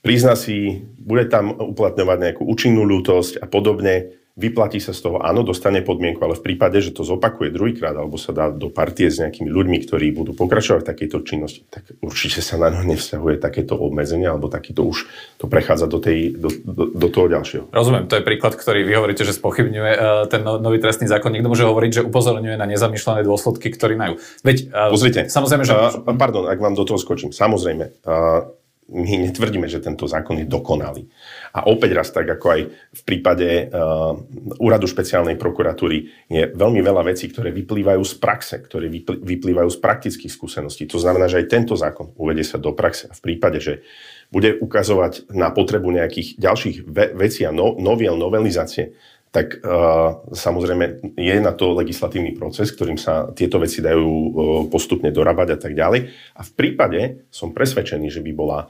[0.00, 5.44] prizna si, bude tam uplatňovať nejakú účinnú ľútosť a podobne, vyplatí sa z toho, áno,
[5.44, 9.20] dostane podmienku, ale v prípade, že to zopakuje druhýkrát alebo sa dá do partie s
[9.20, 13.76] nejakými ľuďmi, ktorí budú pokračovať v takejto činnosti, tak určite sa na ňo nevzťahuje takéto
[13.76, 17.64] obmedzenie alebo takýto už to prechádza do, tej, do, do, do toho ďalšieho.
[17.68, 21.34] Rozumiem, to je príklad, ktorý vy hovoríte, že spochybňuje uh, ten no, nový trestný zákon.
[21.34, 24.16] Niekto môže hovoriť, že upozorňuje na nezamýšľané dôsledky, ktoré majú.
[24.46, 25.74] Veď, uh, Pozrite, samozrejme, že...
[25.74, 27.34] Uh, pardon, ak vám do toho skočím.
[27.34, 28.59] Samozrejme, uh,
[28.90, 31.06] my netvrdíme, že tento zákon je dokonalý.
[31.54, 34.18] A opäť raz, tak ako aj v prípade uh,
[34.58, 40.32] úradu špeciálnej prokuratúry, je veľmi veľa vecí, ktoré vyplývajú z praxe, ktoré vyplývajú z praktických
[40.34, 40.90] skúseností.
[40.90, 43.06] To znamená, že aj tento zákon uvedie sa do praxe.
[43.06, 43.86] A v prípade, že
[44.30, 48.94] bude ukazovať na potrebu nejakých ďalších ve- vecí a no- noviel, novelizácie,
[49.30, 54.30] tak uh, samozrejme je na to legislatívny proces, ktorým sa tieto veci dajú uh,
[54.66, 56.10] postupne dorábať a tak ďalej.
[56.34, 58.66] A v prípade som presvedčený, že by bola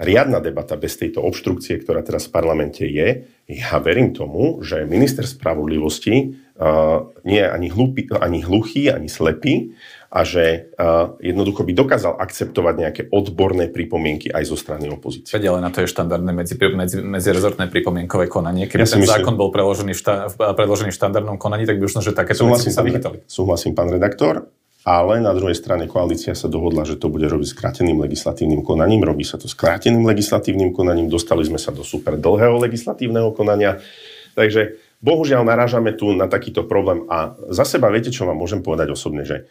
[0.00, 3.28] riadna debata bez tejto obštrukcie, ktorá teraz v parlamente je.
[3.50, 9.76] Ja verím tomu, že minister spravodlivosti uh, nie je ani, hlupý, ani hluchý, ani slepý
[10.08, 15.36] a že uh, jednoducho by dokázal akceptovať nejaké odborné pripomienky aj zo strany opozície.
[15.36, 18.72] Veď ale na to je štandardné medzi, medzi, medzirezortné pripomienkové konanie.
[18.72, 21.84] Keby ja ten myslím, zákon bol preložený v, šta, predložený v štandardnom konaní, tak by
[21.84, 23.20] už že takéto veci sa vychytali.
[23.28, 24.48] Súhlasím, pán redaktor,
[24.88, 29.04] ale na druhej strane koalícia sa dohodla, že to bude robiť skráteným legislatívnym konaním.
[29.04, 31.12] Robí sa to skráteným legislatívnym konaním.
[31.12, 33.84] Dostali sme sa do super dlhého legislatívneho konania.
[34.32, 37.04] Takže bohužiaľ narážame tu na takýto problém.
[37.12, 39.44] A za seba viete, čo vám môžem povedať osobne, že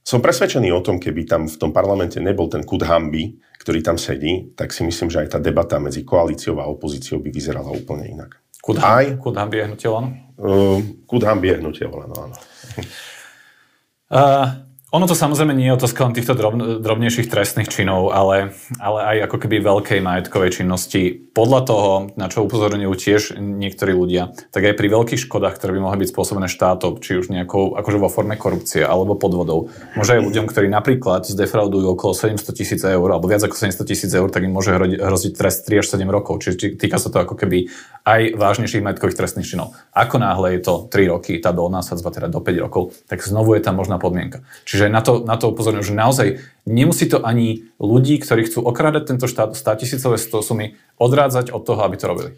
[0.00, 4.00] som presvedčený o tom, keby tam v tom parlamente nebol ten kud hamby, ktorý tam
[4.00, 8.08] sedí, tak si myslím, že aj tá debata medzi koalíciou a opozíciou by vyzerala úplne
[8.08, 8.40] inak.
[8.60, 9.88] Kud, aj, kud hamby je hnutie
[10.40, 11.84] Uh, kud hamby je hnutie
[12.16, 12.36] áno.
[14.10, 18.98] Uh, ono to samozrejme nie je otázka len týchto drob, drobnejších trestných činov, ale, ale
[19.06, 21.30] aj ako keby veľkej majetkovej činnosti.
[21.30, 25.80] Podľa toho, na čo upozorňujú tiež niektorí ľudia, tak aj pri veľkých škodách, ktoré by
[25.86, 30.26] mohli byť spôsobené štátom, či už nejakou, akože vo forme korupcie alebo podvodov, môže aj
[30.26, 34.42] ľuďom, ktorí napríklad zdefraudujú okolo 700 tisíc eur alebo viac ako 700 tisíc eur, tak
[34.42, 36.42] im môže hroziť trest 3 až 7 rokov.
[36.42, 37.70] Čiže týka sa to ako keby
[38.02, 39.78] aj vážnejších majetkových trestných činov.
[39.94, 43.54] Ako náhle je to 3 roky, tá dolná sadzba teda do 5 rokov, tak znovu
[43.54, 44.42] je tam možná podmienka.
[44.66, 46.28] Čiže Čiže na to, na to upozorňujem, že naozaj
[46.64, 51.84] nemusí to ani ľudí, ktorí chcú okrádať tento štát 100 tisícové sumy, odrádzať od toho,
[51.84, 52.30] aby to robili.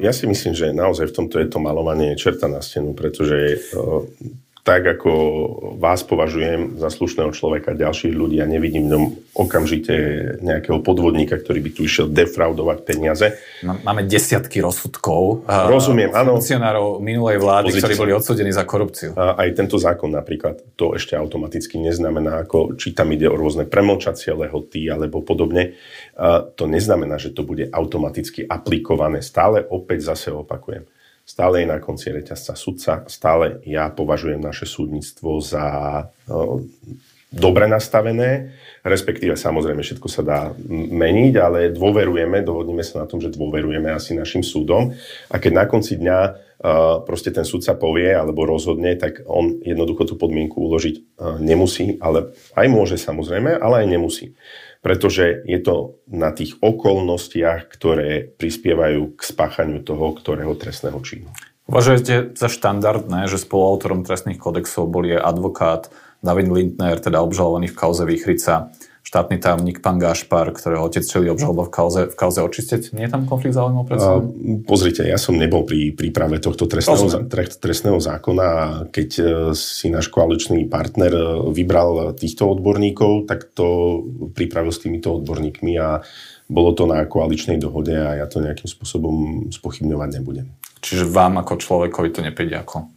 [0.00, 3.60] Ja si myslím, že naozaj v tomto je to malovanie čerta na stenu, pretože
[4.64, 5.12] tak ako
[5.76, 9.04] vás považujem za slušného človeka, ďalších ľudí a nevidím v ňom
[9.36, 9.92] okamžite
[10.40, 13.36] nejakého podvodníka, ktorý by tu išiel defraudovať peniaze.
[13.60, 15.44] Máme desiatky rozsudkov.
[15.44, 16.40] Rozumiem, áno.
[16.40, 19.12] Funkcionárov minulej vlády, Pozrite ktorí boli odsudení za korupciu.
[19.12, 23.68] A aj tento zákon napríklad to ešte automaticky neznamená, ako či tam ide o rôzne
[23.68, 25.76] premlčacie lehoty alebo podobne.
[26.56, 29.20] To neznamená, že to bude automaticky aplikované.
[29.20, 30.88] Stále opäť zase opakujem
[31.24, 32.92] Stále je na konci reťazca sudca.
[33.08, 35.64] Stále ja považujem naše súdnictvo za
[37.34, 38.54] dobre nastavené,
[38.86, 44.14] respektíve samozrejme všetko sa dá meniť, ale dôverujeme, dohodneme sa na tom, že dôverujeme asi
[44.14, 44.94] našim súdom.
[45.32, 46.18] A keď na konci dňa
[47.02, 52.66] proste ten sudca povie alebo rozhodne, tak on jednoducho tú podmienku uložiť nemusí, ale aj
[52.70, 54.38] môže samozrejme, ale aj nemusí.
[54.84, 61.32] Pretože je to na tých okolnostiach, ktoré prispievajú k spáchaniu toho, ktorého trestného činu.
[61.64, 65.88] Uvažujete za štandardné, že spoluautorom trestných kodexov boli advokát
[66.20, 68.68] David Lindner, teda obžalovaný v kauze Výchrica,
[69.04, 72.88] štátny tajomník pán Gašpar, ktorého otec čeli obžaloba v kauze, v kauze očistec.
[72.96, 74.24] Nie je tam konflikt záujmov pred uh,
[74.64, 77.28] Pozrite, ja som nebol pri príprave tohto trestného,
[77.60, 84.00] trestného zákona a keď e, si náš koaličný partner e, vybral týchto odborníkov, tak to
[84.32, 86.00] pripravil s týmito odborníkmi a
[86.48, 90.48] bolo to na koaličnej dohode a ja to nejakým spôsobom spochybňovať nebudem.
[90.80, 92.93] Čiže vám ako človekovi to nepríde ako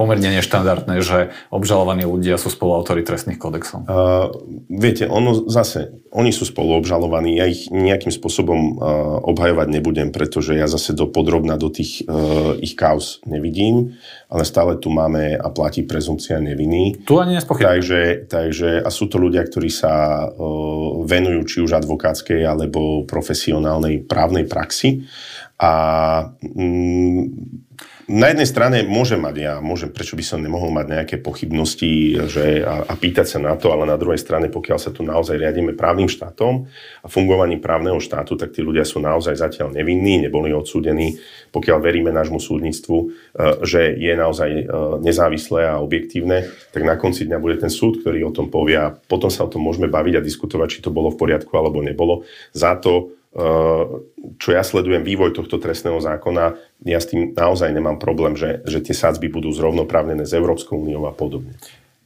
[0.00, 3.84] pomerne neštandardné, že obžalovaní ľudia sú spoluautori trestných kodexov?
[3.84, 4.32] Uh,
[4.72, 10.64] viete, ono zase, oni sú spoluobžalovaní, ja ich nejakým spôsobom uh, obhajovať nebudem, pretože ja
[10.64, 14.00] zase do podrobna do tých uh, ich kauz nevidím,
[14.32, 17.04] ale stále tu máme a platí prezumcia neviny.
[17.04, 17.68] Tu ani nespochybňujem.
[17.68, 24.08] Takže, takže, a sú to ľudia, ktorí sa uh, venujú či už advokátskej alebo profesionálnej
[24.08, 25.04] právnej praxi.
[25.60, 25.72] A
[26.40, 27.68] mm,
[28.10, 32.66] na jednej strane môžem mať ja, môžem, prečo by som nemohol mať nejaké pochybnosti že,
[32.66, 35.78] a, a pýtať sa na to, ale na druhej strane, pokiaľ sa tu naozaj riadíme
[35.78, 36.66] právnym štátom
[37.00, 41.22] a fungovaním právneho štátu, tak tí ľudia sú naozaj zatiaľ nevinní, neboli odsúdení,
[41.54, 43.06] pokiaľ veríme nášmu súdnictvu, e,
[43.62, 44.64] že je naozaj e,
[45.06, 48.90] nezávislé a objektívne, tak na konci dňa bude ten súd, ktorý o tom povie a
[48.90, 52.26] potom sa o tom môžeme baviť a diskutovať, či to bolo v poriadku alebo nebolo.
[52.50, 53.19] Za to
[54.40, 58.82] čo ja sledujem vývoj tohto trestného zákona, ja s tým naozaj nemám problém, že, že
[58.82, 61.54] tie sadzby budú zrovnoprávnené s Európskou úniou a podobne.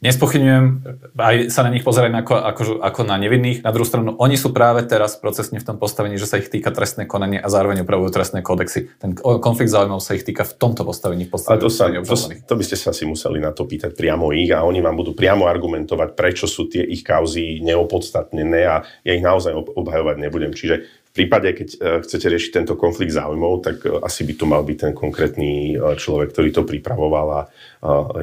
[0.05, 0.65] Nespochybňujem,
[1.17, 3.65] aj sa na nich pozerať ako, ako, ako na nevinných.
[3.65, 6.69] Na druhú stranu, oni sú práve teraz procesne v tom postavení, že sa ich týka
[6.77, 8.93] trestné konanie a zároveň upravujú trestné kodexy.
[9.01, 11.25] Ten konflikt záujmov sa ich týka v tomto postavení.
[11.25, 14.29] V postavení to, sa, to, to by ste sa si museli na to pýtať priamo
[14.37, 19.13] ich a oni vám budú priamo argumentovať, prečo sú tie ich kauzy neopodstatnené a ja
[19.17, 20.53] ich naozaj obhajovať nebudem.
[20.53, 24.67] Čiže prípade, keď e, chcete riešiť tento konflikt záujmov, tak e, asi by to mal
[24.67, 27.41] byť ten konkrétny e, človek, ktorý to pripravoval a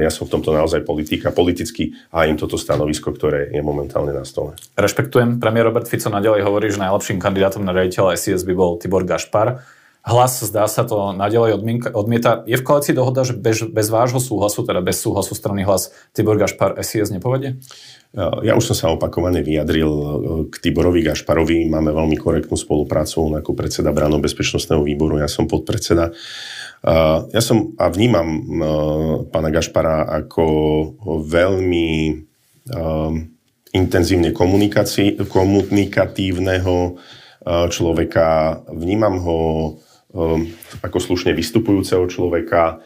[0.02, 4.26] ja som v tomto naozaj politika, politicky a im toto stanovisko, ktoré je momentálne na
[4.26, 4.58] stole.
[4.74, 5.38] Rešpektujem.
[5.38, 9.62] Premiér Robert Fico nadalej hovorí, že najlepším kandidátom na riaditeľa SIS by bol Tibor Gašpar.
[10.02, 11.62] Hlas, zdá sa to, nadalej
[11.94, 12.42] odmieta.
[12.50, 16.42] Je v koalícii dohoda, že bez, bez vášho súhlasu, teda bez súhlasu strany hlas, Tibor
[16.42, 17.62] Gašpar SIS nepovedie?
[18.18, 20.06] Ja už som sa opakovane vyjadril e,
[20.52, 21.70] k Tiborovi Gašparovi.
[21.70, 26.12] Máme veľmi korektnú spoluprácu on ako predseda Brano bezpečnostného výboru, ja som podpredseda.
[27.30, 28.42] Ja som a vnímam e,
[29.30, 30.46] pána Gašpara ako
[31.30, 31.90] veľmi
[33.74, 34.30] intenzívne
[35.26, 36.76] komunikatívneho
[37.46, 38.28] človeka.
[38.70, 39.40] Vnímam ho
[40.84, 42.84] ako slušne vystupujúceho človeka,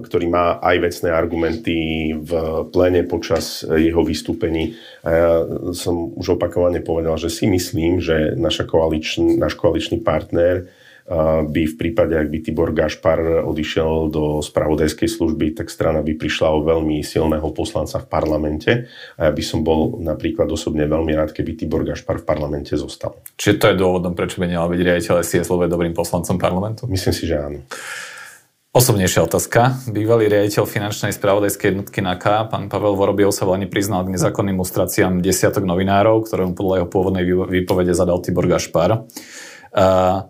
[0.00, 1.76] ktorý má aj vecné argumenty
[2.16, 2.30] v
[2.72, 4.72] plene počas jeho vystúpení.
[5.04, 5.32] A ja
[5.76, 10.68] som už opakovane povedal, že si myslím, že naša koaličný, náš koaličný partner
[11.48, 16.52] by v prípade, ak by Tibor Gašpar odišiel do spravodajskej služby, tak strana by prišla
[16.52, 18.72] o veľmi silného poslanca v parlamente
[19.16, 23.16] a ja by som bol napríklad osobne veľmi rád, keby Tibor Gašpar v parlamente zostal.
[23.40, 26.84] Čiže to je dôvodom, prečo by nemal byť riaditeľ SISLV dobrým poslancom parlamentu?
[26.84, 27.64] Myslím si, že áno.
[28.68, 29.80] Osobnejšia otázka.
[29.88, 35.24] Bývalý riaditeľ finančnej spravodajskej jednotky NAKA, pán Pavel Vorobiov sa volane priznal k nezákonným lustráciám
[35.24, 39.08] desiatok novinárov, ktoré podľa jeho pôvodnej výpovede zadal Tibor Gašpar.
[39.72, 40.28] Uh,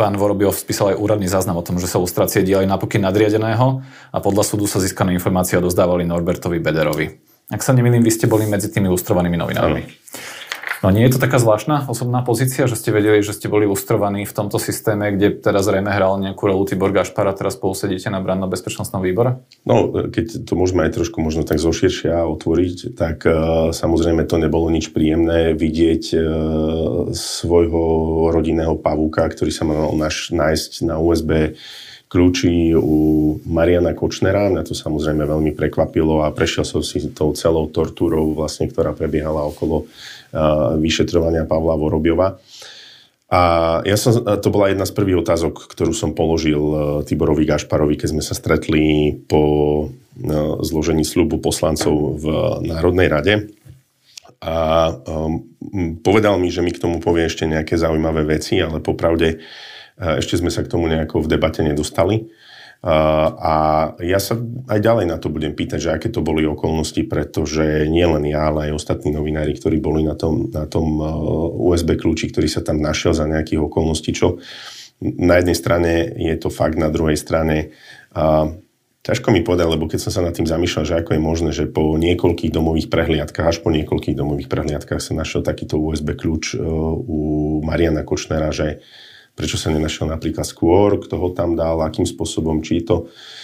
[0.00, 3.84] Pán Vorobiov spísal aj úradný záznam o tom, že sa lustrácie diali na pokyn nadriadeného
[4.08, 7.20] a podľa súdu sa získané informácie odozdávali Norbertovi Bederovi.
[7.52, 9.82] Ak sa nemýlim, vy ste boli medzi tými lustrovanými novinármi.
[9.84, 10.39] Ano.
[10.80, 14.24] No nie je to taká zvláštna osobná pozícia, že ste vedeli, že ste boli lustrovaní
[14.24, 18.08] v tomto systéme, kde teraz zrejme hral nejakú rolu Tibor Gašpar a teraz spolu sedíte
[18.08, 19.44] na branno bezpečnostnom výbore?
[19.68, 24.72] No, keď to môžeme aj trošku možno tak zoširšia otvoriť, tak uh, samozrejme to nebolo
[24.72, 26.22] nič príjemné vidieť uh,
[27.12, 27.84] svojho
[28.32, 31.60] rodinného pavúka, ktorý sa mal naš, nájsť na USB
[32.10, 32.98] kľúči u
[33.46, 34.50] Mariana Kočnera.
[34.50, 39.46] Mňa to samozrejme veľmi prekvapilo a prešiel som si tou celou tortúrou, vlastne, ktorá prebiehala
[39.46, 39.86] okolo
[40.78, 42.38] vyšetrovania Pavla Vorobiova.
[43.30, 43.40] A
[43.86, 48.08] ja som, to bola jedna z prvých otázok, ktorú som položil e, Tiborovi Gašparovi, keď
[48.10, 49.42] sme sa stretli po
[49.86, 49.86] e,
[50.66, 52.26] zložení slubu poslancov v
[52.66, 53.34] Národnej rade.
[54.42, 55.46] A um,
[56.02, 59.44] povedal mi, že mi k tomu povie ešte nejaké zaujímavé veci, ale popravde
[60.00, 62.32] ešte sme sa k tomu nejako v debate nedostali.
[62.80, 63.54] A
[64.00, 64.40] ja sa
[64.72, 68.72] aj ďalej na to budem pýtať, že aké to boli okolnosti, pretože nielen ja, ale
[68.72, 70.96] aj ostatní novinári, ktorí boli na tom, na tom
[71.60, 74.40] USB kľúči, ktorý sa tam našiel za nejakých okolností, čo
[75.00, 77.76] na jednej strane je to fakt, na druhej strane
[78.16, 78.48] uh,
[79.00, 81.64] Ťažko mi povedať, lebo keď som sa nad tým zamýšľal, že ako je možné, že
[81.64, 86.60] po niekoľkých domových prehliadkách, až po niekoľkých domových prehliadkách sa našiel takýto USB kľúč uh,
[87.00, 87.18] u
[87.64, 88.84] Mariana Kočnera, že
[89.40, 93.08] prečo sa nenašiel napríklad skôr, kto ho tam dal, akým spôsobom, či to...
[93.08, 93.40] Uh,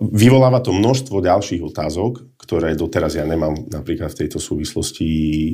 [0.00, 5.08] vyvoláva to množstvo ďalších otázok, ktoré doteraz ja nemám napríklad v tejto súvislosti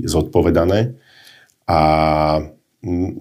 [0.07, 0.94] zodpovedané.
[1.66, 1.81] A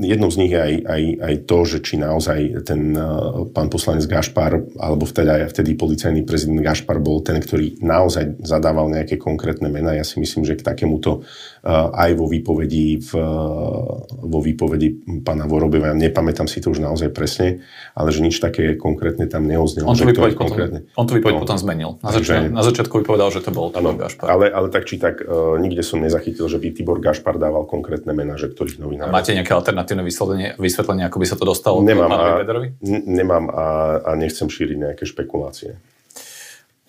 [0.04, 4.04] Jednou z nich je aj, aj, aj to, že či naozaj ten uh, pán poslanec
[4.12, 9.72] Gašpar, alebo vtedy, aj vtedy policajný prezident Gašpar bol ten, ktorý naozaj zadával nejaké konkrétne
[9.72, 9.96] mená.
[9.96, 11.24] Ja si myslím, že k takémuto
[11.72, 17.64] aj vo výpovedi, v, uh, vo výpovedi pána Vorobeva, nepamätám si to už naozaj presne,
[17.96, 19.88] ale že nič také konkrétne tam neoznelo.
[19.88, 21.90] On to výpoveď potom, on to výpoveď no, potom zmenil.
[22.04, 24.28] Na, začiatku, na začiatku vypovedal, že to bol Tibor Gašpar.
[24.28, 28.12] Ale, ale tak či tak, uh, nikde som nezachytil, že by Tibor Gašpar dával konkrétne
[28.12, 29.16] mená, že ktorých novinárov.
[29.16, 32.44] Máte nejaké alternatívne vysvetlenie, vysvetlenie, ako by sa to dostalo nemám a,
[32.84, 33.66] Nemám a,
[34.04, 35.80] a nechcem šíriť nejaké špekulácie.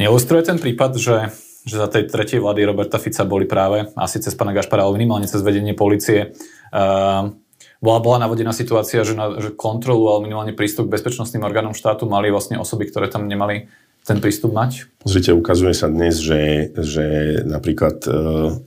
[0.02, 1.30] Neustruje ten prípad, že,
[1.64, 5.24] že za tej tretej vlády Roberta Fica boli práve, asi cez pána Gašpara, ale minimálne
[5.24, 6.36] cez vedenie policie,
[6.70, 7.32] uh,
[7.80, 12.08] bola, bola navodená situácia, že, na, že kontrolu alebo minimálne prístup k bezpečnostným orgánom štátu
[12.08, 13.68] mali vlastne osoby, ktoré tam nemali
[14.04, 14.88] ten prístup mať?
[15.00, 18.60] Pozrite, ukazuje sa dnes, že, že napríklad uh,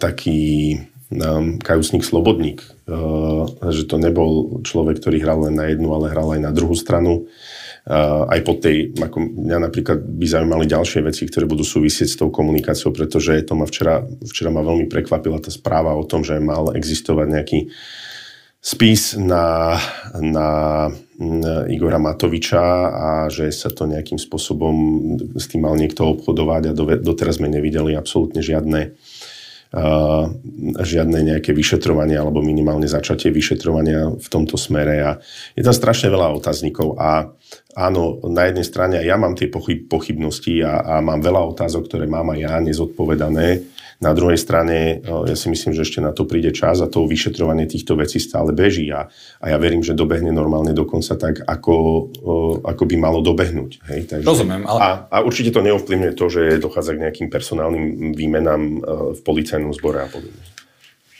[0.00, 0.80] taký
[1.12, 6.36] um, kajúcnik Slobodník, uh, že to nebol človek, ktorý hral len na jednu, ale hral
[6.36, 7.28] aj na druhú stranu.
[7.82, 12.30] Aj po tej, ako mňa napríklad by zaujímali ďalšie veci, ktoré budú súvisieť s tou
[12.30, 16.70] komunikáciou, pretože to ma včera, včera ma veľmi prekvapila tá správa o tom, že mal
[16.78, 17.58] existovať nejaký
[18.62, 19.74] spis na,
[20.14, 20.48] na
[21.66, 24.74] Igora Matoviča a že sa to nejakým spôsobom
[25.34, 28.94] s tým mal niekto obchodovať a doteraz sme nevideli absolútne žiadne
[30.84, 35.10] žiadne nejaké vyšetrovanie alebo minimálne začatie vyšetrovania v tomto smere a
[35.56, 37.32] je tam strašne veľa otáznikov a
[37.76, 42.04] áno, na jednej strane ja mám tie pochyb, pochybnosti a, a mám veľa otázok, ktoré
[42.08, 46.50] mám aj ja nezodpovedané na druhej strane, ja si myslím, že ešte na to príde
[46.50, 49.06] čas a to vyšetrovanie týchto vecí stále beží a,
[49.38, 51.74] a ja verím, že dobehne normálne dokonca tak, ako,
[52.66, 53.78] ako by malo dobehnúť.
[53.94, 54.00] Hej?
[54.10, 54.66] Takže, Rozumiem.
[54.66, 54.78] Ale...
[54.82, 58.62] A, a určite to neovplyvňuje to, že dochádza k nejakým personálnym výmenám
[59.14, 60.42] v policajnom zbore a podobne.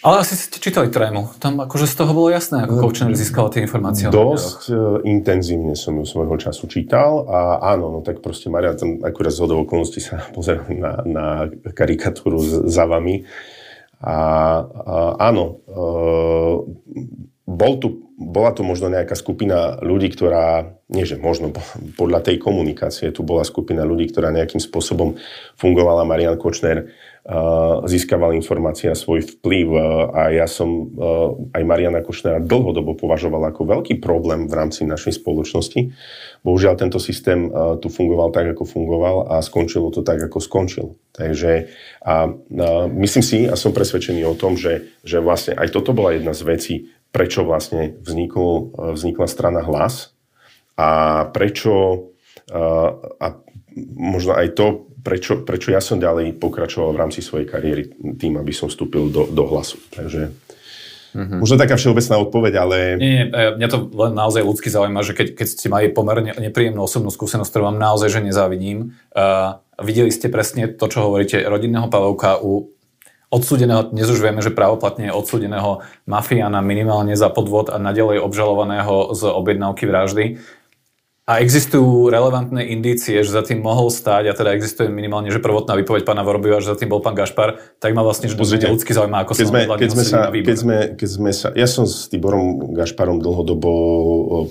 [0.03, 1.31] Ale asi ste čítali trému.
[1.39, 4.11] Tam akože z toho bolo jasné, ako Kočner získal tie informácie.
[4.11, 8.99] Dosť uh, intenzívne som ju svojho času čítal a áno, no tak proste Maria tam
[8.99, 11.27] akurát z hodou okolností sa pozerám na, na
[11.71, 13.23] karikatúru za vami.
[14.03, 14.19] A, a
[15.23, 16.67] áno, uh,
[17.47, 21.55] bol tu, bola tu možno nejaká skupina ľudí, ktorá, nie že možno,
[21.95, 25.15] podľa tej komunikácie tu bola skupina ľudí, ktorá nejakým spôsobom
[25.55, 26.91] fungovala Marian Kočner
[27.87, 29.67] získaval informácie a svoj vplyv
[30.11, 30.91] a ja som
[31.55, 35.95] aj Mariana Košnera dlhodobo považoval ako veľký problém v rámci našej spoločnosti.
[36.43, 37.47] Bohužiaľ tento systém
[37.79, 40.99] tu fungoval tak, ako fungoval a skončilo to tak, ako skončil.
[41.15, 41.71] Takže
[42.03, 46.19] a, a myslím si a som presvedčený o tom, že, že vlastne aj toto bola
[46.19, 46.75] jedna z vecí,
[47.15, 50.11] prečo vlastne vznikol, vznikla strana Hlas
[50.75, 52.11] a prečo
[52.51, 53.27] a, a
[53.95, 58.55] možno aj to, prečo, prečo ja som ďalej pokračoval v rámci svojej kariéry tým, aby
[58.55, 59.83] som vstúpil do, do hlasu.
[59.91, 60.31] Takže
[61.13, 61.39] mm-hmm.
[61.43, 62.77] možno taká všeobecná odpoveď, ale...
[62.97, 66.33] Nie, nie, e, mňa to len naozaj ľudsky zaujíma, že keď, keď ste mali pomerne
[66.39, 71.43] nepríjemnú osobnú skúsenosť, ktorú vám naozaj že nezávidím, uh, videli ste presne to, čo hovoríte,
[71.43, 72.71] rodinného Pavlovka u
[73.33, 79.23] odsúdeného, dnes už vieme, že právoplatne odsúdeného mafiána minimálne za podvod a nadalej obžalovaného z
[79.25, 80.25] objednávky vraždy.
[81.23, 85.79] A existujú relevantné indície, že za tým mohol stáť, a teda existuje minimálne, že prvotná
[85.79, 88.91] výpoveď pána Vorobiva, že za tým bol pán Gašpar, tak ma vlastne, že Pozrite, ľudský
[88.91, 92.11] zaujíma, ako keď sme, keď sme sa, keď sme, keď sme sa, ja som s
[92.11, 93.71] Tiborom Gašparom dlhodobo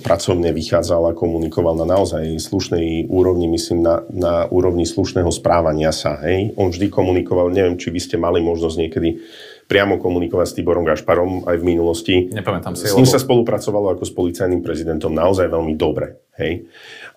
[0.00, 6.24] pracovne vychádzal a komunikoval na naozaj slušnej úrovni, myslím na, na úrovni slušného správania sa.
[6.24, 6.56] Hej?
[6.56, 9.20] On vždy komunikoval, neviem, či vy ste mali možnosť niekedy
[9.68, 12.14] priamo komunikovať s Tiborom Gašparom aj v minulosti.
[12.32, 12.88] Nepamätám si.
[12.88, 13.12] S ním lebo...
[13.12, 16.21] sa spolupracovalo ako s policajným prezidentom naozaj veľmi dobre.
[16.40, 16.68] Hej?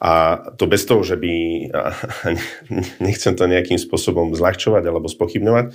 [0.04, 1.34] A to bez toho, že by,
[3.06, 5.72] nechcem to nejakým spôsobom zľahčovať alebo spochybňovať,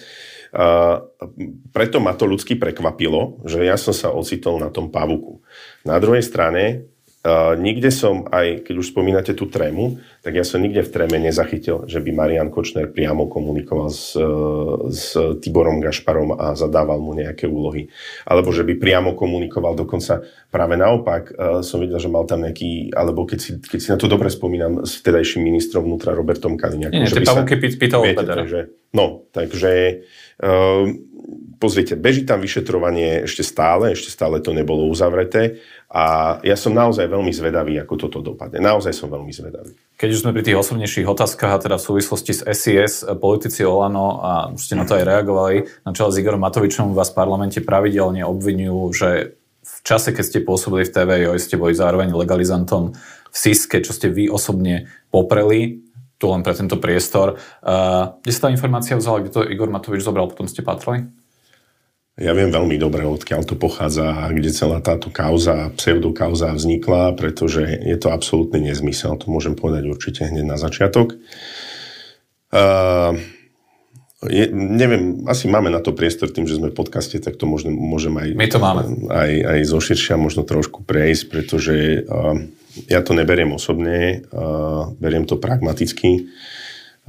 [1.70, 5.38] preto ma to ľudsky prekvapilo, že ja som sa ocitol na tom pavuku.
[5.87, 6.89] Na druhej strane,
[7.20, 11.21] Uh, nikde som, aj keď už spomínate tú trému, tak ja som nikde v tréme
[11.21, 14.16] nezachytil, že by Marian Kočner priamo komunikoval s,
[14.88, 15.04] s
[15.44, 17.92] Tiborom Gašparom a zadával mu nejaké úlohy.
[18.25, 21.37] Alebo že by priamo komunikoval dokonca práve naopak.
[21.37, 24.33] Uh, som videl, že mal tam nejaký, alebo keď si, keď si na to dobre
[24.33, 27.04] spomínam, s vtedajším ministrom vnútra Robertom Kaliňakom.
[27.04, 30.02] Nie, nie, tie pavúky pýtal viete, takže, No, takže
[30.42, 30.83] uh,
[31.60, 35.60] pozrite, beží tam vyšetrovanie ešte stále, ešte stále to nebolo uzavreté
[35.92, 38.62] a ja som naozaj veľmi zvedavý, ako toto dopadne.
[38.62, 39.77] Naozaj som veľmi zvedavý.
[40.00, 44.23] Keď už sme pri tých osobnejších otázkach a teda v súvislosti s SIS, politici Olano,
[44.25, 47.60] a už ste na to aj reagovali, na čele s Igorom Matovičom vás v parlamente
[47.60, 49.10] pravidelne obvinujú, že
[49.60, 52.96] v čase, keď ste pôsobili v TVJ, ste boli zároveň legalizantom
[53.31, 55.90] v SISKE, čo ste vy osobne popreli
[56.21, 57.40] tu len pre tento priestor.
[57.64, 61.08] Uh, kde sa tá informácia vzala, kde to Igor Matovič zobral, potom ste patrali?
[62.21, 67.64] Ja viem veľmi dobre, odkiaľ to pochádza a kde celá táto kauza, pseudokauza vznikla, pretože
[67.64, 69.16] je to absolútny nezmysel.
[69.16, 71.16] To môžem povedať určite hneď na začiatok.
[72.52, 73.16] Uh,
[74.29, 77.73] je, neviem, asi máme na to priestor tým, že sme v podcaste, tak to možno,
[77.73, 79.08] môžem aj, My to máme.
[79.08, 82.37] aj, aj zo širšia možno trošku prejsť, pretože uh,
[82.87, 86.31] ja to neberiem osobne, uh, beriem to pragmaticky.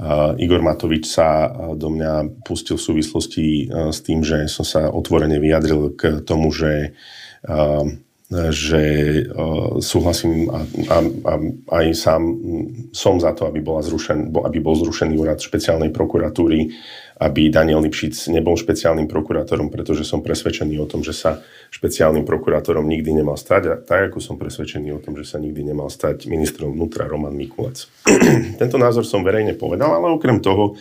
[0.02, 4.90] Uh, Igor Matovič sa do mňa pustil v súvislosti uh, s tým, že som sa
[4.90, 6.96] otvorene vyjadril k tomu, že
[7.46, 7.86] uh,
[8.32, 8.82] že
[9.28, 11.34] uh, súhlasím a, a, a
[11.84, 12.22] aj sám
[12.96, 16.72] som za to, aby, bola zrušen, aby bol zrušený úrad špeciálnej prokuratúry
[17.22, 21.38] aby Daniel Lipšic nebol špeciálnym prokurátorom, pretože som presvedčený o tom, že sa
[21.70, 25.70] špeciálnym prokurátorom nikdy nemal stať a tak ako som presvedčený o tom, že sa nikdy
[25.70, 27.86] nemal stať ministrom vnútra Roman Mikulec.
[28.60, 30.74] Tento názor som verejne povedal, ale okrem toho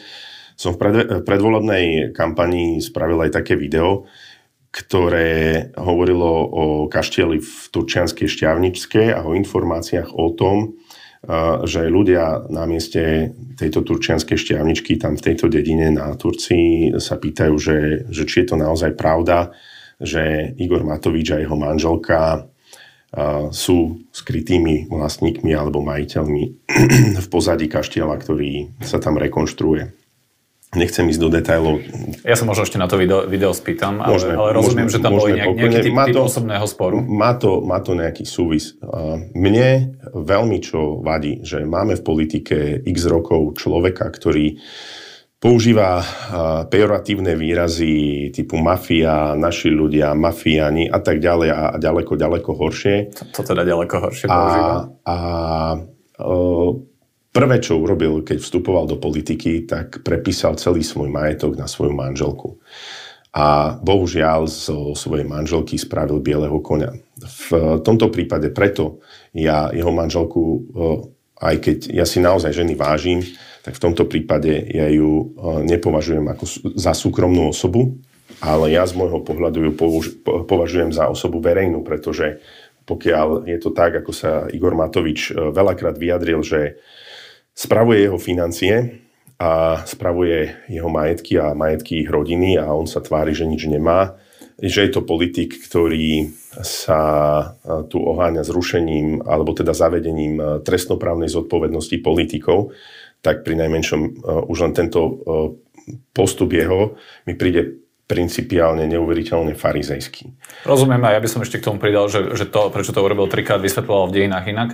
[0.57, 0.81] som v
[1.21, 4.09] predvolebnej kampanii spravil aj také video,
[4.71, 10.79] ktoré hovorilo o kaštieli v Turčianskej šťavničske a o informáciách o tom,
[11.69, 17.53] že ľudia na mieste tejto turčianskej šťavničky tam v tejto dedine na Turcii sa pýtajú,
[17.61, 17.77] že,
[18.09, 19.53] že či je to naozaj pravda,
[20.01, 22.49] že Igor Matovič a jeho manželka
[23.51, 26.43] sú skrytými vlastníkmi alebo majiteľmi
[27.23, 30.00] v pozadí kaštieľa, ktorý sa tam rekonštruuje.
[30.71, 31.83] Nechcem ísť do detailov.
[32.23, 35.11] Ja sa možno ešte na to video, video spýtam, ale, ale rozumiem, môžeme, že tam
[35.19, 36.97] bol nejak, nejaký typ, má to, typ osobného sporu.
[37.03, 38.79] Má to, má to nejaký súvis.
[39.35, 42.57] Mne veľmi čo vadí, že máme v politike
[42.87, 44.63] x rokov človeka, ktorý
[45.43, 46.07] používa
[46.71, 53.11] pejoratívne výrazy typu mafia, naši ľudia, mafiani a tak ďalej a ďaleko, ďaleko horšie.
[53.11, 54.87] To, to teda ďaleko horšie používa.
[55.03, 55.17] A, a
[57.31, 62.59] Prvé, čo urobil, keď vstupoval do politiky, tak prepísal celý svoj majetok na svoju manželku.
[63.31, 66.91] A bohužiaľ zo svojej manželky spravil bieleho konia.
[67.47, 68.99] V tomto prípade preto
[69.31, 70.59] ja jeho manželku, eh,
[71.39, 73.23] aj keď ja si naozaj ženy vážim,
[73.63, 76.43] tak v tomto prípade ja ju eh, nepovažujem ako
[76.75, 77.95] za súkromnú osobu,
[78.43, 79.71] ale ja z môjho pohľadu ju
[80.43, 82.43] považujem za osobu verejnú, pretože
[82.83, 86.75] pokiaľ je to tak, ako sa Igor Matovič eh, veľakrát vyjadril, že
[87.53, 89.03] spravuje jeho financie
[89.41, 94.15] a spravuje jeho majetky a majetky ich rodiny a on sa tvári, že nič nemá.
[94.61, 96.29] Že je to politik, ktorý
[96.61, 97.01] sa
[97.89, 102.75] tu oháňa zrušením alebo teda zavedením trestnoprávnej zodpovednosti politikov,
[103.25, 105.01] tak pri najmenšom už len tento
[106.13, 106.93] postup jeho
[107.25, 110.35] mi príde principiálne neuveriteľne farizejský.
[110.67, 113.31] Rozumiem a ja by som ešte k tomu pridal, že, že to, prečo to urobil
[113.31, 114.69] trikrát, vysvetloval v dejinách inak.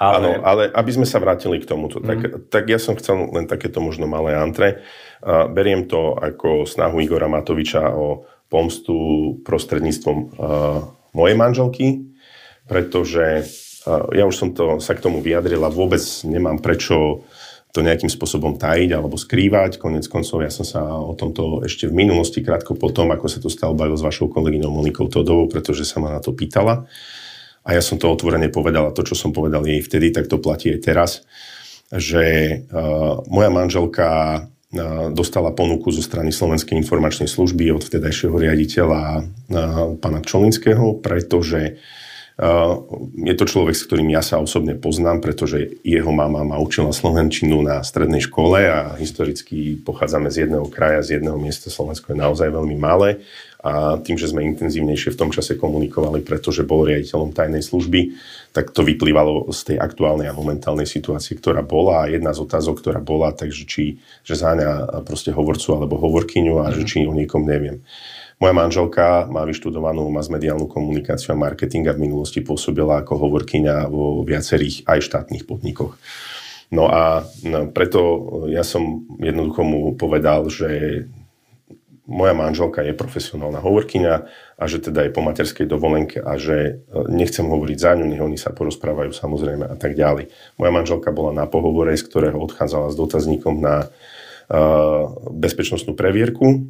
[0.00, 0.16] Ale...
[0.16, 2.06] Áno, ale aby sme sa vrátili k tomuto, mm.
[2.08, 4.80] tak, tak ja som chcel len takéto možno malé antre.
[5.20, 8.96] Uh, beriem to ako snahu Igora Matoviča o pomstu
[9.44, 10.80] prostredníctvom uh,
[11.12, 11.86] mojej manželky,
[12.64, 13.44] pretože
[13.84, 17.28] uh, ja už som to, sa k tomu vyjadril a vôbec nemám prečo
[17.70, 19.78] to nejakým spôsobom tajiť alebo skrývať.
[19.78, 23.52] Konec koncov ja som sa o tomto ešte v minulosti, krátko potom, ako sa to
[23.52, 26.88] stalo, bavil s vašou kolegyňou Monikou Todovou, pretože sa ma na to pýtala.
[27.64, 30.40] A ja som to otvorene povedal a to, čo som povedal jej vtedy, tak to
[30.40, 31.10] platí aj teraz,
[31.92, 32.24] že
[32.70, 34.08] uh, moja manželka
[34.40, 39.24] uh, dostala ponuku zo strany Slovenskej informačnej služby od vtedajšieho riaditeľa uh,
[40.00, 41.76] pána Čolinského, pretože
[43.20, 47.60] je to človek, s ktorým ja sa osobne poznám, pretože jeho mama ma učila slovenčinu
[47.60, 51.68] na strednej škole a historicky pochádzame z jedného kraja, z jedného miesta.
[51.68, 53.20] Slovensko je naozaj veľmi malé
[53.60, 58.16] a tým, že sme intenzívnejšie v tom čase komunikovali, pretože bol riaditeľom tajnej služby,
[58.56, 62.80] tak to vyplývalo z tej aktuálnej a momentálnej situácie, ktorá bola a jedna z otázok,
[62.80, 66.88] ktorá bola, takže či, že záňa proste hovorcu alebo hovorkyňu a že mhm.
[66.88, 67.84] či o niekom neviem.
[68.40, 74.24] Moja manželka má vyštudovanú masmediálnu komunikáciu a marketing a v minulosti pôsobila ako hovorkyňa vo
[74.24, 76.00] viacerých aj štátnych podnikoch.
[76.72, 78.00] No a no, preto
[78.48, 81.04] ja som jednoducho mu povedal, že
[82.08, 84.14] moja manželka je profesionálna hovorkyňa
[84.56, 86.72] a že teda je po materskej dovolenke a že e,
[87.12, 90.32] nechcem hovoriť za ňu, nech oni sa porozprávajú samozrejme a tak ďalej.
[90.56, 93.92] Moja manželka bola na pohovore, z ktorého odchádzala s dotazníkom na
[95.30, 96.66] bezpečnostnú previerku.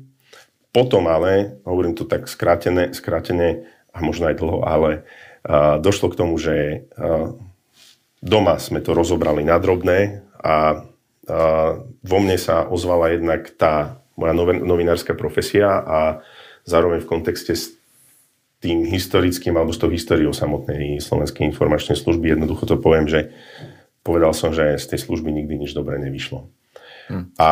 [0.70, 5.02] Potom ale, hovorím to tak skrátené, skrátené a možno aj dlho, ale
[5.82, 6.86] došlo k tomu, že
[8.22, 10.86] doma sme to rozobrali na drobné a
[12.00, 15.98] vo mne sa ozvala jednak tá moja novinárska profesia a
[16.68, 17.74] zároveň v kontexte s
[18.60, 22.36] tým historickým alebo s tou históriou samotnej Slovenskej informačnej služby.
[22.36, 23.32] Jednoducho to poviem, že
[24.04, 26.52] povedal som, že z tej služby nikdy nič dobré nevyšlo.
[27.08, 27.32] Hmm.
[27.40, 27.50] A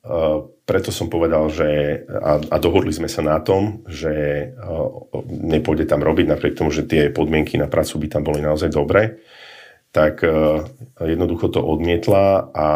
[0.00, 1.66] uh, preto som povedal, že
[2.06, 4.46] a, a dohodli sme sa na tom, že
[5.26, 9.18] nepôjde tam robiť, napriek tomu, že tie podmienky na prácu by tam boli naozaj dobré,
[9.90, 10.62] tak uh,
[11.02, 12.68] jednoducho to odmietla a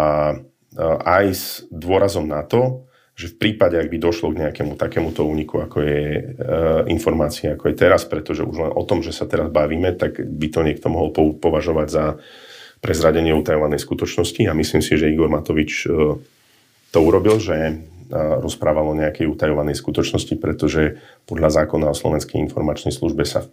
[1.07, 5.63] aj s dôrazom na to, že v prípade, ak by došlo k nejakému takémuto úniku,
[5.63, 6.23] ako je e,
[6.91, 10.47] informácia, ako je teraz, pretože už len o tom, že sa teraz bavíme, tak by
[10.51, 12.05] to niekto mohol považovať za
[12.83, 16.19] prezradenie utajovanej skutočnosti a myslím si, že Igor Matovič e,
[16.95, 17.83] to urobil, že
[18.15, 23.49] rozprával o nejakej utajovanej skutočnosti, pretože podľa zákona o Slovenskej informačnej službe sa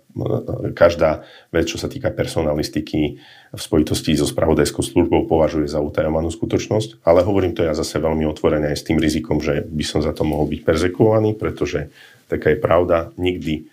[0.75, 3.17] každá vec, čo sa týka personalistiky
[3.49, 7.01] v spojitosti so spravodajskou službou považuje za utajovanú skutočnosť.
[7.01, 10.13] Ale hovorím to ja zase veľmi otvorene aj s tým rizikom, že by som za
[10.13, 11.89] to mohol byť perzekovaný, pretože
[12.29, 13.71] taká je pravda, nikdy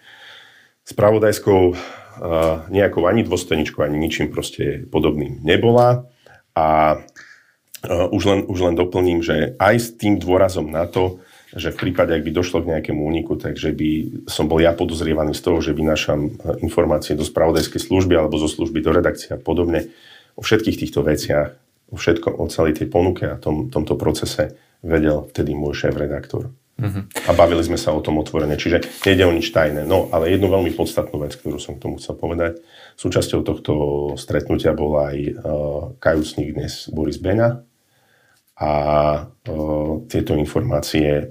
[0.88, 1.74] spravodajskou
[2.70, 6.06] nejakou ani dôstojničkou, ani ničím proste podobným nebola.
[6.54, 7.02] A
[7.86, 11.22] už len, už len doplním, že aj s tým dôrazom na to,
[11.54, 13.90] že v prípade, ak by došlo k nejakému úniku, takže by
[14.28, 18.52] som bol ja podozrievaný z toho, že vynášam uh, informácie do spravodajskej služby alebo zo
[18.52, 19.88] služby do redakcie a podobne.
[20.36, 21.56] O všetkých týchto veciach,
[21.88, 26.52] o, všetko, o celej tej ponuke a tom, tomto procese vedel vtedy môj šéf-redaktor.
[26.78, 27.26] Mm-hmm.
[27.26, 28.54] A bavili sme sa o tom otvorene.
[28.54, 29.82] Čiže nejde o nič tajné.
[29.82, 32.62] No, ale jednu veľmi podstatnú vec, ktorú som k tomu chcel povedať.
[32.94, 33.72] Súčasťou tohto
[34.14, 35.32] stretnutia bol aj uh,
[35.98, 37.66] kajúcnik dnes Boris Bena,
[38.58, 38.72] a
[39.46, 41.30] o, tieto informácie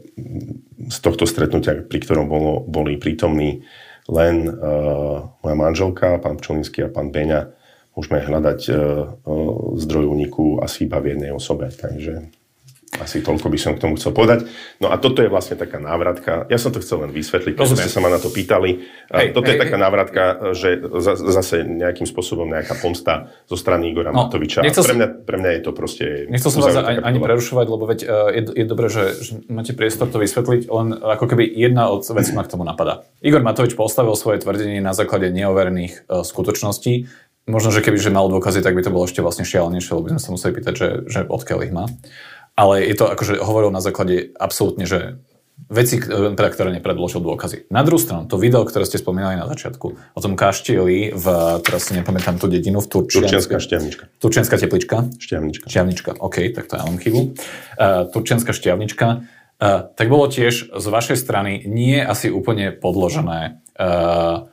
[0.88, 3.67] z tohto stretnutia, pri ktorom bolo, boli prítomní
[4.07, 7.51] len uh, moja manželka, pán Pčolinský a pán Beňa,
[7.91, 8.78] môžeme hľadať uh,
[9.75, 11.67] zdroj úniku asi iba v jednej osobe.
[11.67, 12.32] Takže
[12.95, 14.47] asi toľko by som k tomu chcel povedať.
[14.79, 16.47] No a toto je vlastne taká návratka.
[16.47, 18.88] Ja som to chcel len vysvetliť, pretože ste sa ma na to pýtali.
[19.11, 19.83] Hej, toto hej, je taká hej.
[19.83, 20.23] návratka,
[20.55, 24.63] že zase nejakým spôsobom nejaká pomsta zo strany Igora no, Matoviča.
[24.63, 26.05] Pre mňa, pre mňa je to proste...
[26.31, 28.07] Nechcel som vás ani, ani prerušovať, lebo veď e,
[28.39, 32.31] je, je dobré, že, že máte priestor to vysvetliť, len ako keby jedna od vecí
[32.31, 33.03] ma k tomu napadá.
[33.19, 37.11] Igor Matovič postavil svoje tvrdenie na základe neoverených uh, skutočností.
[37.47, 40.19] Možno, že keby že mal dôkazy, tak by to bolo ešte vlastne šialenejšie, lebo by
[40.19, 41.88] sme sa museli pýtať, že, že odkiaľ ich má
[42.58, 45.22] ale je to akože hovoril na základe absolútne, že
[45.70, 47.68] veci, pre ktoré nepredložil dôkazy.
[47.74, 51.26] Na druhú stranu, to video, ktoré ste spomínali na začiatku, o tom kaštieli v,
[51.66, 53.26] teraz si nepamätám tú dedinu, v Turčianska.
[53.26, 54.03] Turčianská šťavnička.
[54.22, 54.95] Turčianská teplička.
[55.18, 55.66] Šťavnička.
[55.68, 57.22] Šťavnička, OK, tak to ja mám chybu.
[57.78, 59.08] Uh, Turčianská šťavnička.
[59.58, 64.45] Uh, tak bolo tiež z vašej strany nie asi úplne podložené uh,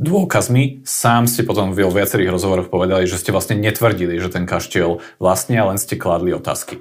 [0.00, 0.82] dôkazmi.
[0.88, 5.60] Sám ste potom vo viacerých rozhovoroch povedali, že ste vlastne netvrdili, že ten kaštiel vlastne,
[5.60, 6.80] len ste kladli otázky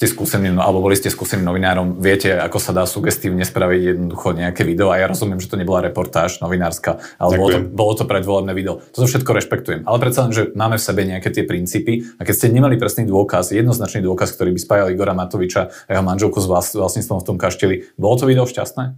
[0.00, 4.32] ste skúseným, no, alebo boli ste skúseným novinárom, viete, ako sa dá sugestívne spraviť jednoducho
[4.32, 8.08] nejaké video a ja rozumiem, že to nebola reportáž novinárska, ale bolo to, bolo to
[8.08, 8.80] predvolebné video.
[8.80, 9.84] Toto všetko rešpektujem.
[9.84, 13.04] Ale predsa len, že máme v sebe nejaké tie princípy a keď ste nemali presný
[13.12, 17.36] dôkaz, jednoznačný dôkaz, ktorý by spájal Igora Matoviča a jeho manželku s vlastníctvom v tom
[17.36, 18.96] kašteli, bolo to video šťastné?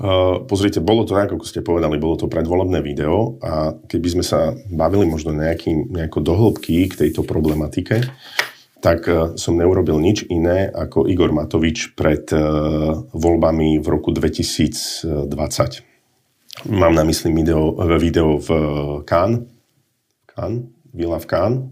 [0.00, 4.24] Uh, pozrite, bolo to tak, ako ste povedali, bolo to predvolebné video a keby sme
[4.24, 8.08] sa bavili možno nejaký, nejako dohlbky k tejto problematike,
[8.80, 12.40] tak e, som neurobil nič iné ako Igor Matovič pred e,
[13.12, 15.30] voľbami v roku 2020.
[16.68, 18.48] Mám na mysli video, video v
[19.08, 19.48] Cannes,
[20.28, 21.62] Cannes, Vila v Cannes,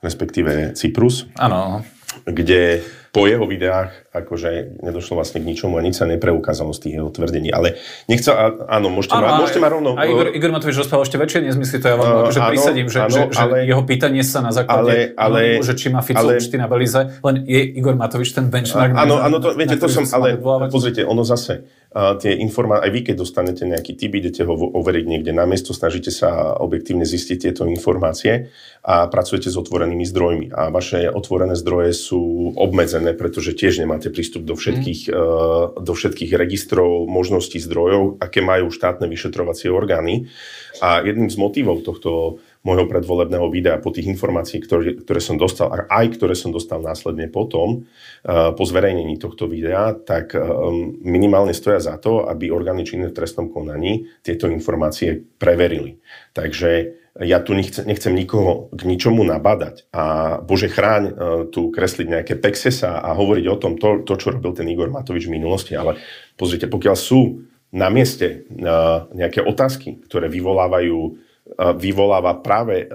[0.00, 1.26] respektíve Cyprus.
[1.36, 1.84] Áno.
[2.24, 2.80] Kde
[3.12, 7.12] po jeho videách akože nedošlo vlastne k ničomu a nič sa nepreukázalo z tých jeho
[7.12, 7.52] tvrdení.
[7.52, 7.76] Ale
[8.08, 8.32] nechcel,
[8.64, 10.00] áno, môžete, áno, ma, môžete ma rovno...
[10.00, 12.86] A Igor, Igor Matovič rozprával ešte väčšie nezmysly, to ja vám uh, akože áno, prisadím,
[12.88, 16.00] že, áno, že, že ale, jeho pýtanie sa na základe, ale, ale, že či má
[16.00, 18.96] Fico ale, účty na Belize, len je Igor Matovič ten benchmark.
[18.96, 20.40] Áno, áno, to, viete, to som, ale
[20.72, 25.32] pozrite, ono zase, tie informácie, aj vy keď dostanete nejaký typ, idete ho overiť niekde
[25.36, 28.48] na miesto, snažíte sa objektívne zistiť tieto informácie
[28.80, 30.46] a pracujete s otvorenými zdrojmi.
[30.56, 35.84] A vaše otvorené zdroje sú obmedzené, pretože tiež nemáte prístup do všetkých, mm.
[35.84, 40.32] do všetkých registrov, možností zdrojov, aké majú štátne vyšetrovacie orgány.
[40.80, 45.70] A jedným z motivov tohto môjho predvolebného videa po tých informácií, ktoré, ktoré som dostal,
[45.70, 51.54] a aj ktoré som dostal následne potom, uh, po zverejnení tohto videa, tak um, minimálne
[51.54, 55.98] stoja za to, aby orgány činné v trestnom konaní tieto informácie preverili.
[56.32, 61.12] Takže ja tu nechcem, nechcem nikoho k ničomu nabadať a bože chráň uh,
[61.50, 65.26] tu kresliť nejaké pexesa a hovoriť o tom, to, to, čo robil ten Igor Matovič
[65.26, 65.98] v minulosti, ale
[66.38, 67.42] pozrite, pokiaľ sú
[67.72, 68.44] na mieste
[69.16, 71.21] nejaké otázky, ktoré vyvolávajú
[71.58, 72.86] vyvoláva práve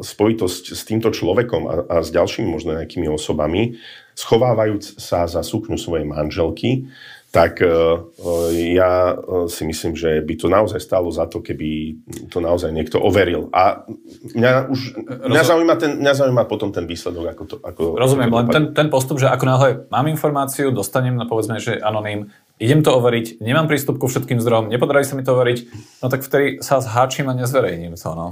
[0.00, 3.76] spojitosť s týmto človekom a, a s ďalšími možno nejakými osobami,
[4.16, 6.88] schovávajúc sa za sukňu svojej manželky,
[7.36, 12.00] tak e, e, ja e, si myslím, že by to naozaj stalo za to, keby
[12.32, 13.52] to naozaj niekto overil.
[13.52, 13.84] A
[14.32, 14.80] mňa už
[15.28, 17.36] mňa zaujíma, ten, mňa zaujíma potom ten výsledok.
[17.36, 21.28] Ako to, ako, Rozumiem, len ten, ten postup, že ako náhle mám informáciu, dostanem, no
[21.28, 25.36] povedzme, že anoním, idem to overiť, nemám prístup ku všetkým zdrojom, nepodarí sa mi to
[25.36, 25.58] overiť,
[26.00, 28.10] no tak vtedy sa zháčim a nezverejním to.
[28.16, 28.28] No.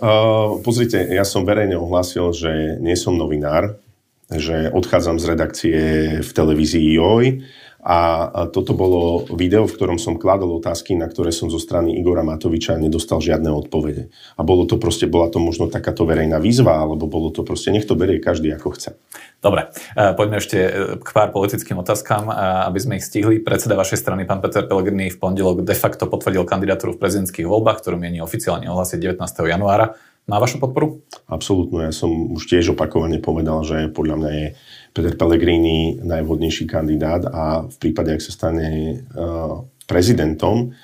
[0.00, 3.76] Uh, pozrite, ja som verejne ohlásil, že nie som novinár,
[4.30, 5.78] že odchádzam z redakcie
[6.22, 7.24] v televízii JOJ
[7.80, 7.96] a
[8.52, 12.76] toto bolo video, v ktorom som kladol otázky, na ktoré som zo strany Igora Matoviča
[12.76, 14.12] nedostal žiadne odpovede.
[14.36, 17.88] A bolo to proste, bola to možno takáto verejná výzva, alebo bolo to proste, nech
[17.88, 19.00] to berie každý ako chce.
[19.40, 20.70] Dobre, e, poďme ešte e,
[21.00, 22.32] k pár politickým otázkam, e,
[22.68, 23.40] aby sme ich stihli.
[23.40, 27.80] Predseda vašej strany, pán Peter Pellegrini, v pondelok de facto potvrdil kandidatúru v prezidentských voľbách,
[27.80, 29.24] ktorú mieni oficiálne ohlásiť 19.
[29.48, 29.96] januára.
[30.28, 31.02] Má vašu podporu?
[31.26, 31.80] Absolútnu.
[31.82, 34.46] Ja som už tiež opakovane povedal, že podľa mňa je
[34.92, 40.76] Peter Pellegrini najvhodnejší kandidát a v prípade, ak sa stane uh, prezidentom,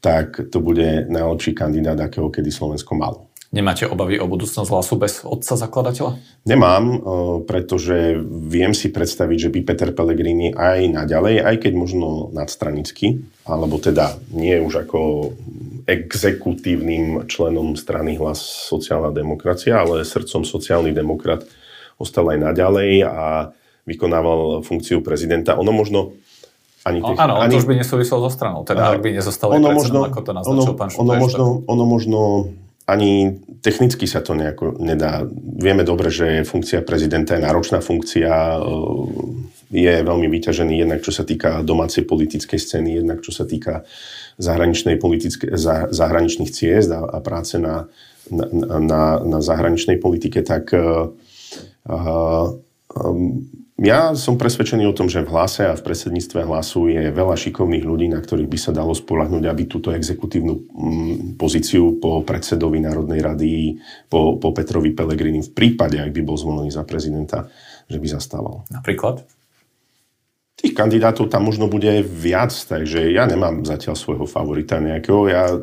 [0.00, 3.29] tak to bude najlepší kandidát, akého kedy Slovensko malo.
[3.50, 6.22] Nemáte obavy o budúcnosť hlasu bez otca zakladateľa?
[6.46, 6.98] Nemám, uh,
[7.42, 8.14] pretože
[8.46, 14.22] viem si predstaviť, že by Peter Pellegrini aj naďalej, aj keď možno nadstranicky, alebo teda
[14.30, 15.00] nie už ako
[15.82, 18.38] exekutívnym členom strany hlas
[18.70, 21.42] sociálna demokracia, ale srdcom sociálny demokrat
[21.98, 23.50] ostal aj naďalej a
[23.82, 25.58] vykonával funkciu prezidenta.
[25.58, 26.14] Ono možno
[26.86, 29.74] ani tých, áno, ani, to už by nesúviselo so stranou, teda ak by nezostal ono
[29.74, 32.18] možno, ako to naznačil ono, pán ono možno, ono možno
[32.88, 35.24] ani technicky sa to nejako nedá.
[35.60, 38.60] Vieme dobre, že funkcia prezidenta je náročná funkcia, e,
[39.70, 43.86] je veľmi vyťažený jednak čo sa týka domácej politickej scény, jednak čo sa týka
[44.40, 45.54] zahraničnej politické,
[45.94, 47.86] zahraničných ciest a, a práce na,
[48.32, 48.46] na,
[48.80, 51.12] na, na zahraničnej politike, tak uh,
[51.86, 53.46] um,
[53.80, 57.80] ja som presvedčený o tom, že v hlase a v predsedníctve hlasu je veľa šikovných
[57.80, 63.24] ľudí, na ktorých by sa dalo spolahnuť, aby túto exekutívnu mm, pozíciu po predsedovi Národnej
[63.24, 63.80] rady,
[64.12, 67.48] po, po Petrovi Pelegrini v prípade, ak by bol zvolený za prezidenta,
[67.88, 68.68] že by zastával.
[68.68, 69.24] Napríklad?
[70.60, 75.20] Tých kandidátov tam možno bude viac, takže ja nemám zatiaľ svojho favorita nejakého.
[75.32, 75.56] Ja e,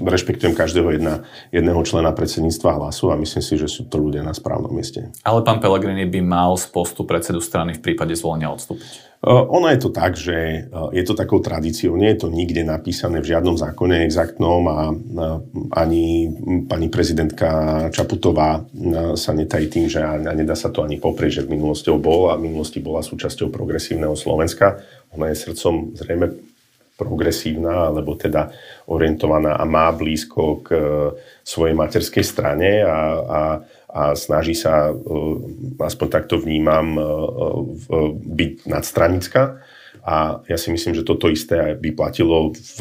[0.00, 4.32] rešpektujem každého jedna, jedného člena predsedníctva hlasu a myslím si, že sú to ľudia na
[4.32, 5.12] správnom mieste.
[5.28, 9.13] Ale pán Pellegrini by mal z postu predsedu strany v prípade zvolenia odstúpiť.
[9.24, 12.60] Eh, ono je to tak, že eh, je to takou tradíciou, nie je to nikde
[12.60, 15.36] napísané v žiadnom zákone exaktnom a eh,
[15.72, 16.28] ani
[16.68, 17.48] pani prezidentka
[17.88, 18.68] Čaputová
[19.16, 22.36] sa netají tým, že a nedá sa to ani poprieť, že v minulosti bol a
[22.36, 24.84] v minulosti bola súčasťou progresívneho Slovenska.
[25.16, 26.26] Ona je srdcom zrejme
[26.94, 28.54] progresívna, alebo teda
[28.86, 30.68] orientovaná a má blízko k
[31.42, 33.40] svojej materskej strane a, a
[33.94, 34.94] a snaží sa, e,
[35.78, 37.08] aspoň takto vnímam, e, e,
[38.18, 39.62] byť nadstranická.
[40.02, 42.78] A ja si myslím, že toto isté by platilo v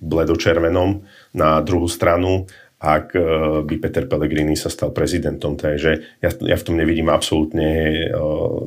[0.00, 1.04] bledočervenom
[1.36, 2.48] na druhú stranu,
[2.80, 3.12] ak
[3.68, 5.60] by Peter Pellegrini sa stal prezidentom.
[5.60, 5.90] Takže
[6.24, 8.08] ja, ja v tom nevidím absolútne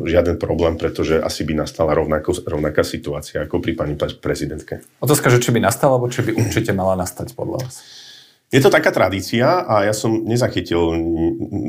[0.05, 4.85] žiaden problém, pretože asi by nastala rovnako, rovnaká situácia ako pri pani prezidentke.
[5.01, 8.02] Otázka, že či by nastala, alebo či by určite mala nastať podľa vás?
[8.53, 10.93] Je to taká tradícia a ja som nezachytil,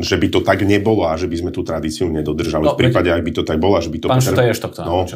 [0.04, 2.60] že by to tak nebolo a že by sme tú tradíciu nedodržali.
[2.60, 4.06] No, v prípade, ak by to tak bolo, že by to...
[4.12, 4.44] Pán Peter...
[4.44, 5.08] je to no,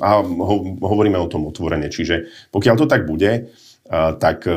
[0.00, 1.92] A ho, hovoríme o tom otvorene.
[1.92, 3.52] Čiže pokiaľ to tak bude,
[3.92, 4.56] tak e,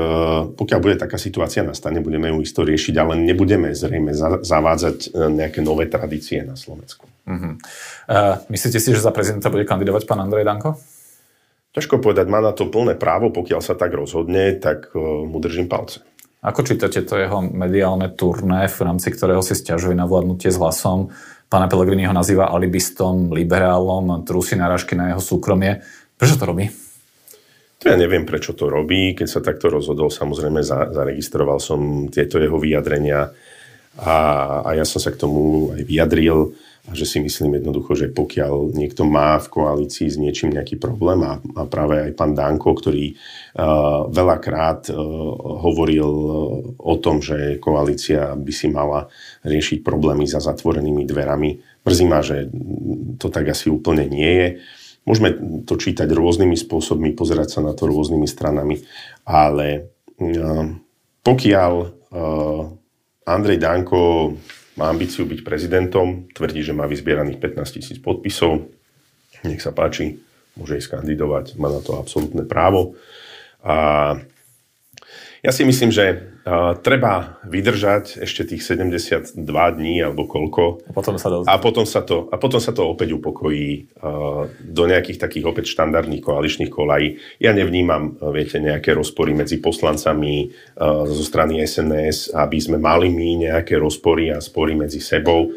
[0.55, 5.59] pokiaľ bude taká situácia nastane, budeme ju isto riešiť, ale nebudeme zrejme zavádzať e, nejaké
[5.59, 7.03] nové tradície na Slovensku.
[7.25, 7.57] Uh-huh.
[8.05, 10.79] Uh, myslíte si, že za prezidenta bude kandidovať pán Andrej Danko?
[11.75, 15.99] Ťažko povedať, má na to plné právo, pokiaľ sa tak rozhodne, tak mu držím palce.
[16.45, 21.09] Ako čítate to jeho mediálne turné, v rámci ktorého si stiažuje na vládnutie s hlasom?
[21.49, 25.81] Pána Pellegrini ho nazýva alibistom, liberálom, trúsi narážky na jeho súkromie.
[26.13, 26.69] Prečo to robí?
[27.81, 29.17] To ja neviem, prečo to robí.
[29.17, 33.33] Keď sa takto rozhodol, samozrejme za, zaregistroval som tieto jeho vyjadrenia
[33.97, 34.15] a,
[34.61, 36.53] a ja som sa k tomu aj vyjadril
[36.85, 41.25] a že si myslím jednoducho, že pokiaľ niekto má v koalícii s niečím nejaký problém
[41.25, 44.97] a, a práve aj pán Danko, ktorý uh, veľakrát uh,
[45.65, 46.09] hovoril
[46.77, 49.09] o tom, že koalícia by si mala
[49.41, 51.81] riešiť problémy za zatvorenými dverami.
[51.81, 52.49] Mrzí ma, že
[53.17, 54.47] to tak asi úplne nie je.
[55.05, 55.33] Môžeme
[55.65, 58.81] to čítať rôznymi spôsobmi, pozerať sa na to rôznymi stranami,
[59.25, 60.69] ale uh,
[61.25, 61.73] pokiaľ
[62.15, 62.71] Uh,
[63.27, 64.31] Andrej Danko
[64.75, 68.67] má ambíciu byť prezidentom, tvrdí, že má vyzbieraných 15 tisíc podpisov.
[69.47, 70.19] Nech sa páči,
[70.59, 72.99] môže ísť kandidovať, má na to absolútne právo.
[73.63, 74.19] A
[75.45, 76.05] ja si myslím, že
[76.41, 80.89] uh, treba vydržať ešte tých 72 dní alebo koľko.
[80.89, 84.83] A potom sa, a potom sa, to, a potom sa to opäť upokojí uh, do
[84.89, 87.21] nejakých takých opäť štandardných koaličných kolají.
[87.37, 93.45] Ja nevnímam, viete, nejaké rozpory medzi poslancami uh, zo strany SNS, aby sme mali my
[93.45, 95.53] nejaké rozpory a spory medzi sebou.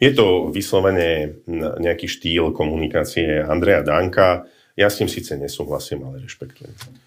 [0.00, 1.44] Je to vyslovene
[1.80, 4.48] nejaký štýl komunikácie Andreja Danka.
[4.76, 7.04] Ja s tým síce nesúhlasím, ale rešpektujem.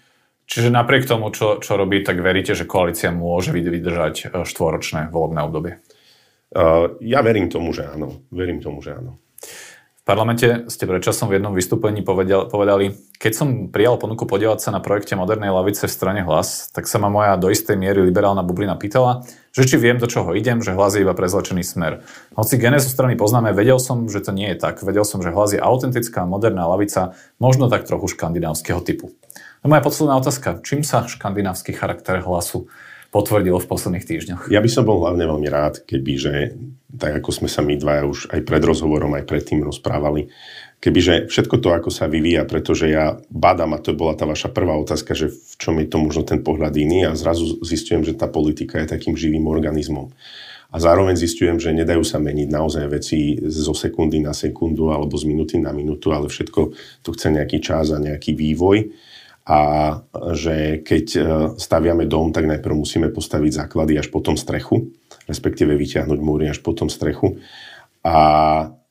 [0.50, 5.46] Čiže napriek tomu, čo, čo robí, tak veríte, že koalícia môže vydržať e, štvoročné volebné
[5.46, 5.78] obdobie?
[6.50, 8.26] Uh, ja verím tomu, že áno.
[8.34, 9.22] Verím tomu, že áno.
[10.00, 12.84] V parlamente ste predčasom v jednom vystúpení povedali, povedali,
[13.22, 16.98] keď som prijal ponuku podielať sa na projekte Modernej lavice v strane Hlas, tak sa
[16.98, 19.22] ma moja do istej miery liberálna bublina pýtala,
[19.54, 22.02] že či viem, do čoho idem, že Hlas je iba prezlečený smer.
[22.34, 24.82] Hoci genézu strany poznáme, vedel som, že to nie je tak.
[24.82, 29.14] Vedel som, že Hlas je autentická moderná lavica, možno tak trochu škandinávskeho typu.
[29.60, 30.64] No moja posledná otázka.
[30.64, 32.72] Čím sa škandinávsky charakter hlasu
[33.12, 34.42] potvrdil v posledných týždňoch?
[34.48, 36.32] Ja by som bol hlavne veľmi rád, keby, že
[36.96, 40.32] tak ako sme sa my dvaja už aj pred rozhovorom, aj predtým rozprávali,
[40.80, 44.80] kebyže všetko to, ako sa vyvíja, pretože ja badám, a to bola tá vaša prvá
[44.80, 48.32] otázka, že v čom je to možno ten pohľad iný a zrazu zistujem, že tá
[48.32, 50.08] politika je takým živým organizmom.
[50.70, 55.26] A zároveň zistujem, že nedajú sa meniť naozaj veci zo sekundy na sekundu alebo z
[55.26, 56.60] minúty na minútu, ale všetko
[57.02, 59.09] to chce nejaký čas a nejaký vývoj
[59.48, 59.58] a
[60.36, 61.20] že keď e,
[61.56, 64.92] staviame dom, tak najprv musíme postaviť základy až potom strechu,
[65.24, 67.40] respektíve vyťahnuť múry až potom strechu.
[68.00, 68.16] A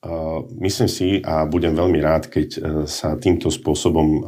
[0.06, 4.22] uh, myslím si a budem veľmi rád, keď uh, sa týmto spôsobom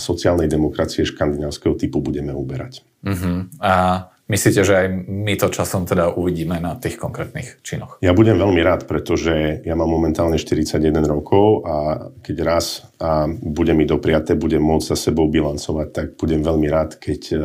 [0.00, 2.80] sociálnej demokracie škandinávskeho typu budeme uberať.
[3.04, 3.44] Uh-huh.
[3.60, 8.00] A Myslíte, že aj my to časom teda uvidíme na tých konkrétnych činoch?
[8.00, 13.76] Ja budem veľmi rád, pretože ja mám momentálne 41 rokov a keď raz a bude
[13.76, 17.36] mi dopriate, budem môcť sa sebou bilancovať, tak budem veľmi rád, keď e,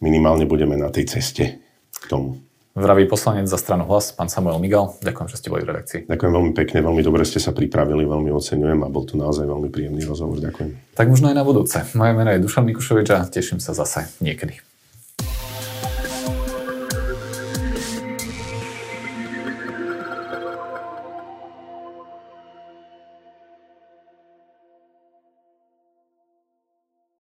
[0.00, 1.60] minimálne budeme na tej ceste
[1.92, 2.40] k tomu.
[2.72, 4.96] Vraví poslanec za stranu Hlas, pán Samuel Migal.
[5.04, 6.00] Ďakujem, že ste boli v redakcii.
[6.08, 9.68] Ďakujem veľmi pekne, veľmi dobre ste sa pripravili, veľmi oceňujem a bol to naozaj veľmi
[9.68, 10.40] príjemný rozhovor.
[10.40, 10.96] Ďakujem.
[10.96, 11.76] Tak možno aj na budúce.
[11.92, 14.75] Moje meno je Dušan Mikušovič a teším sa zase niekedy.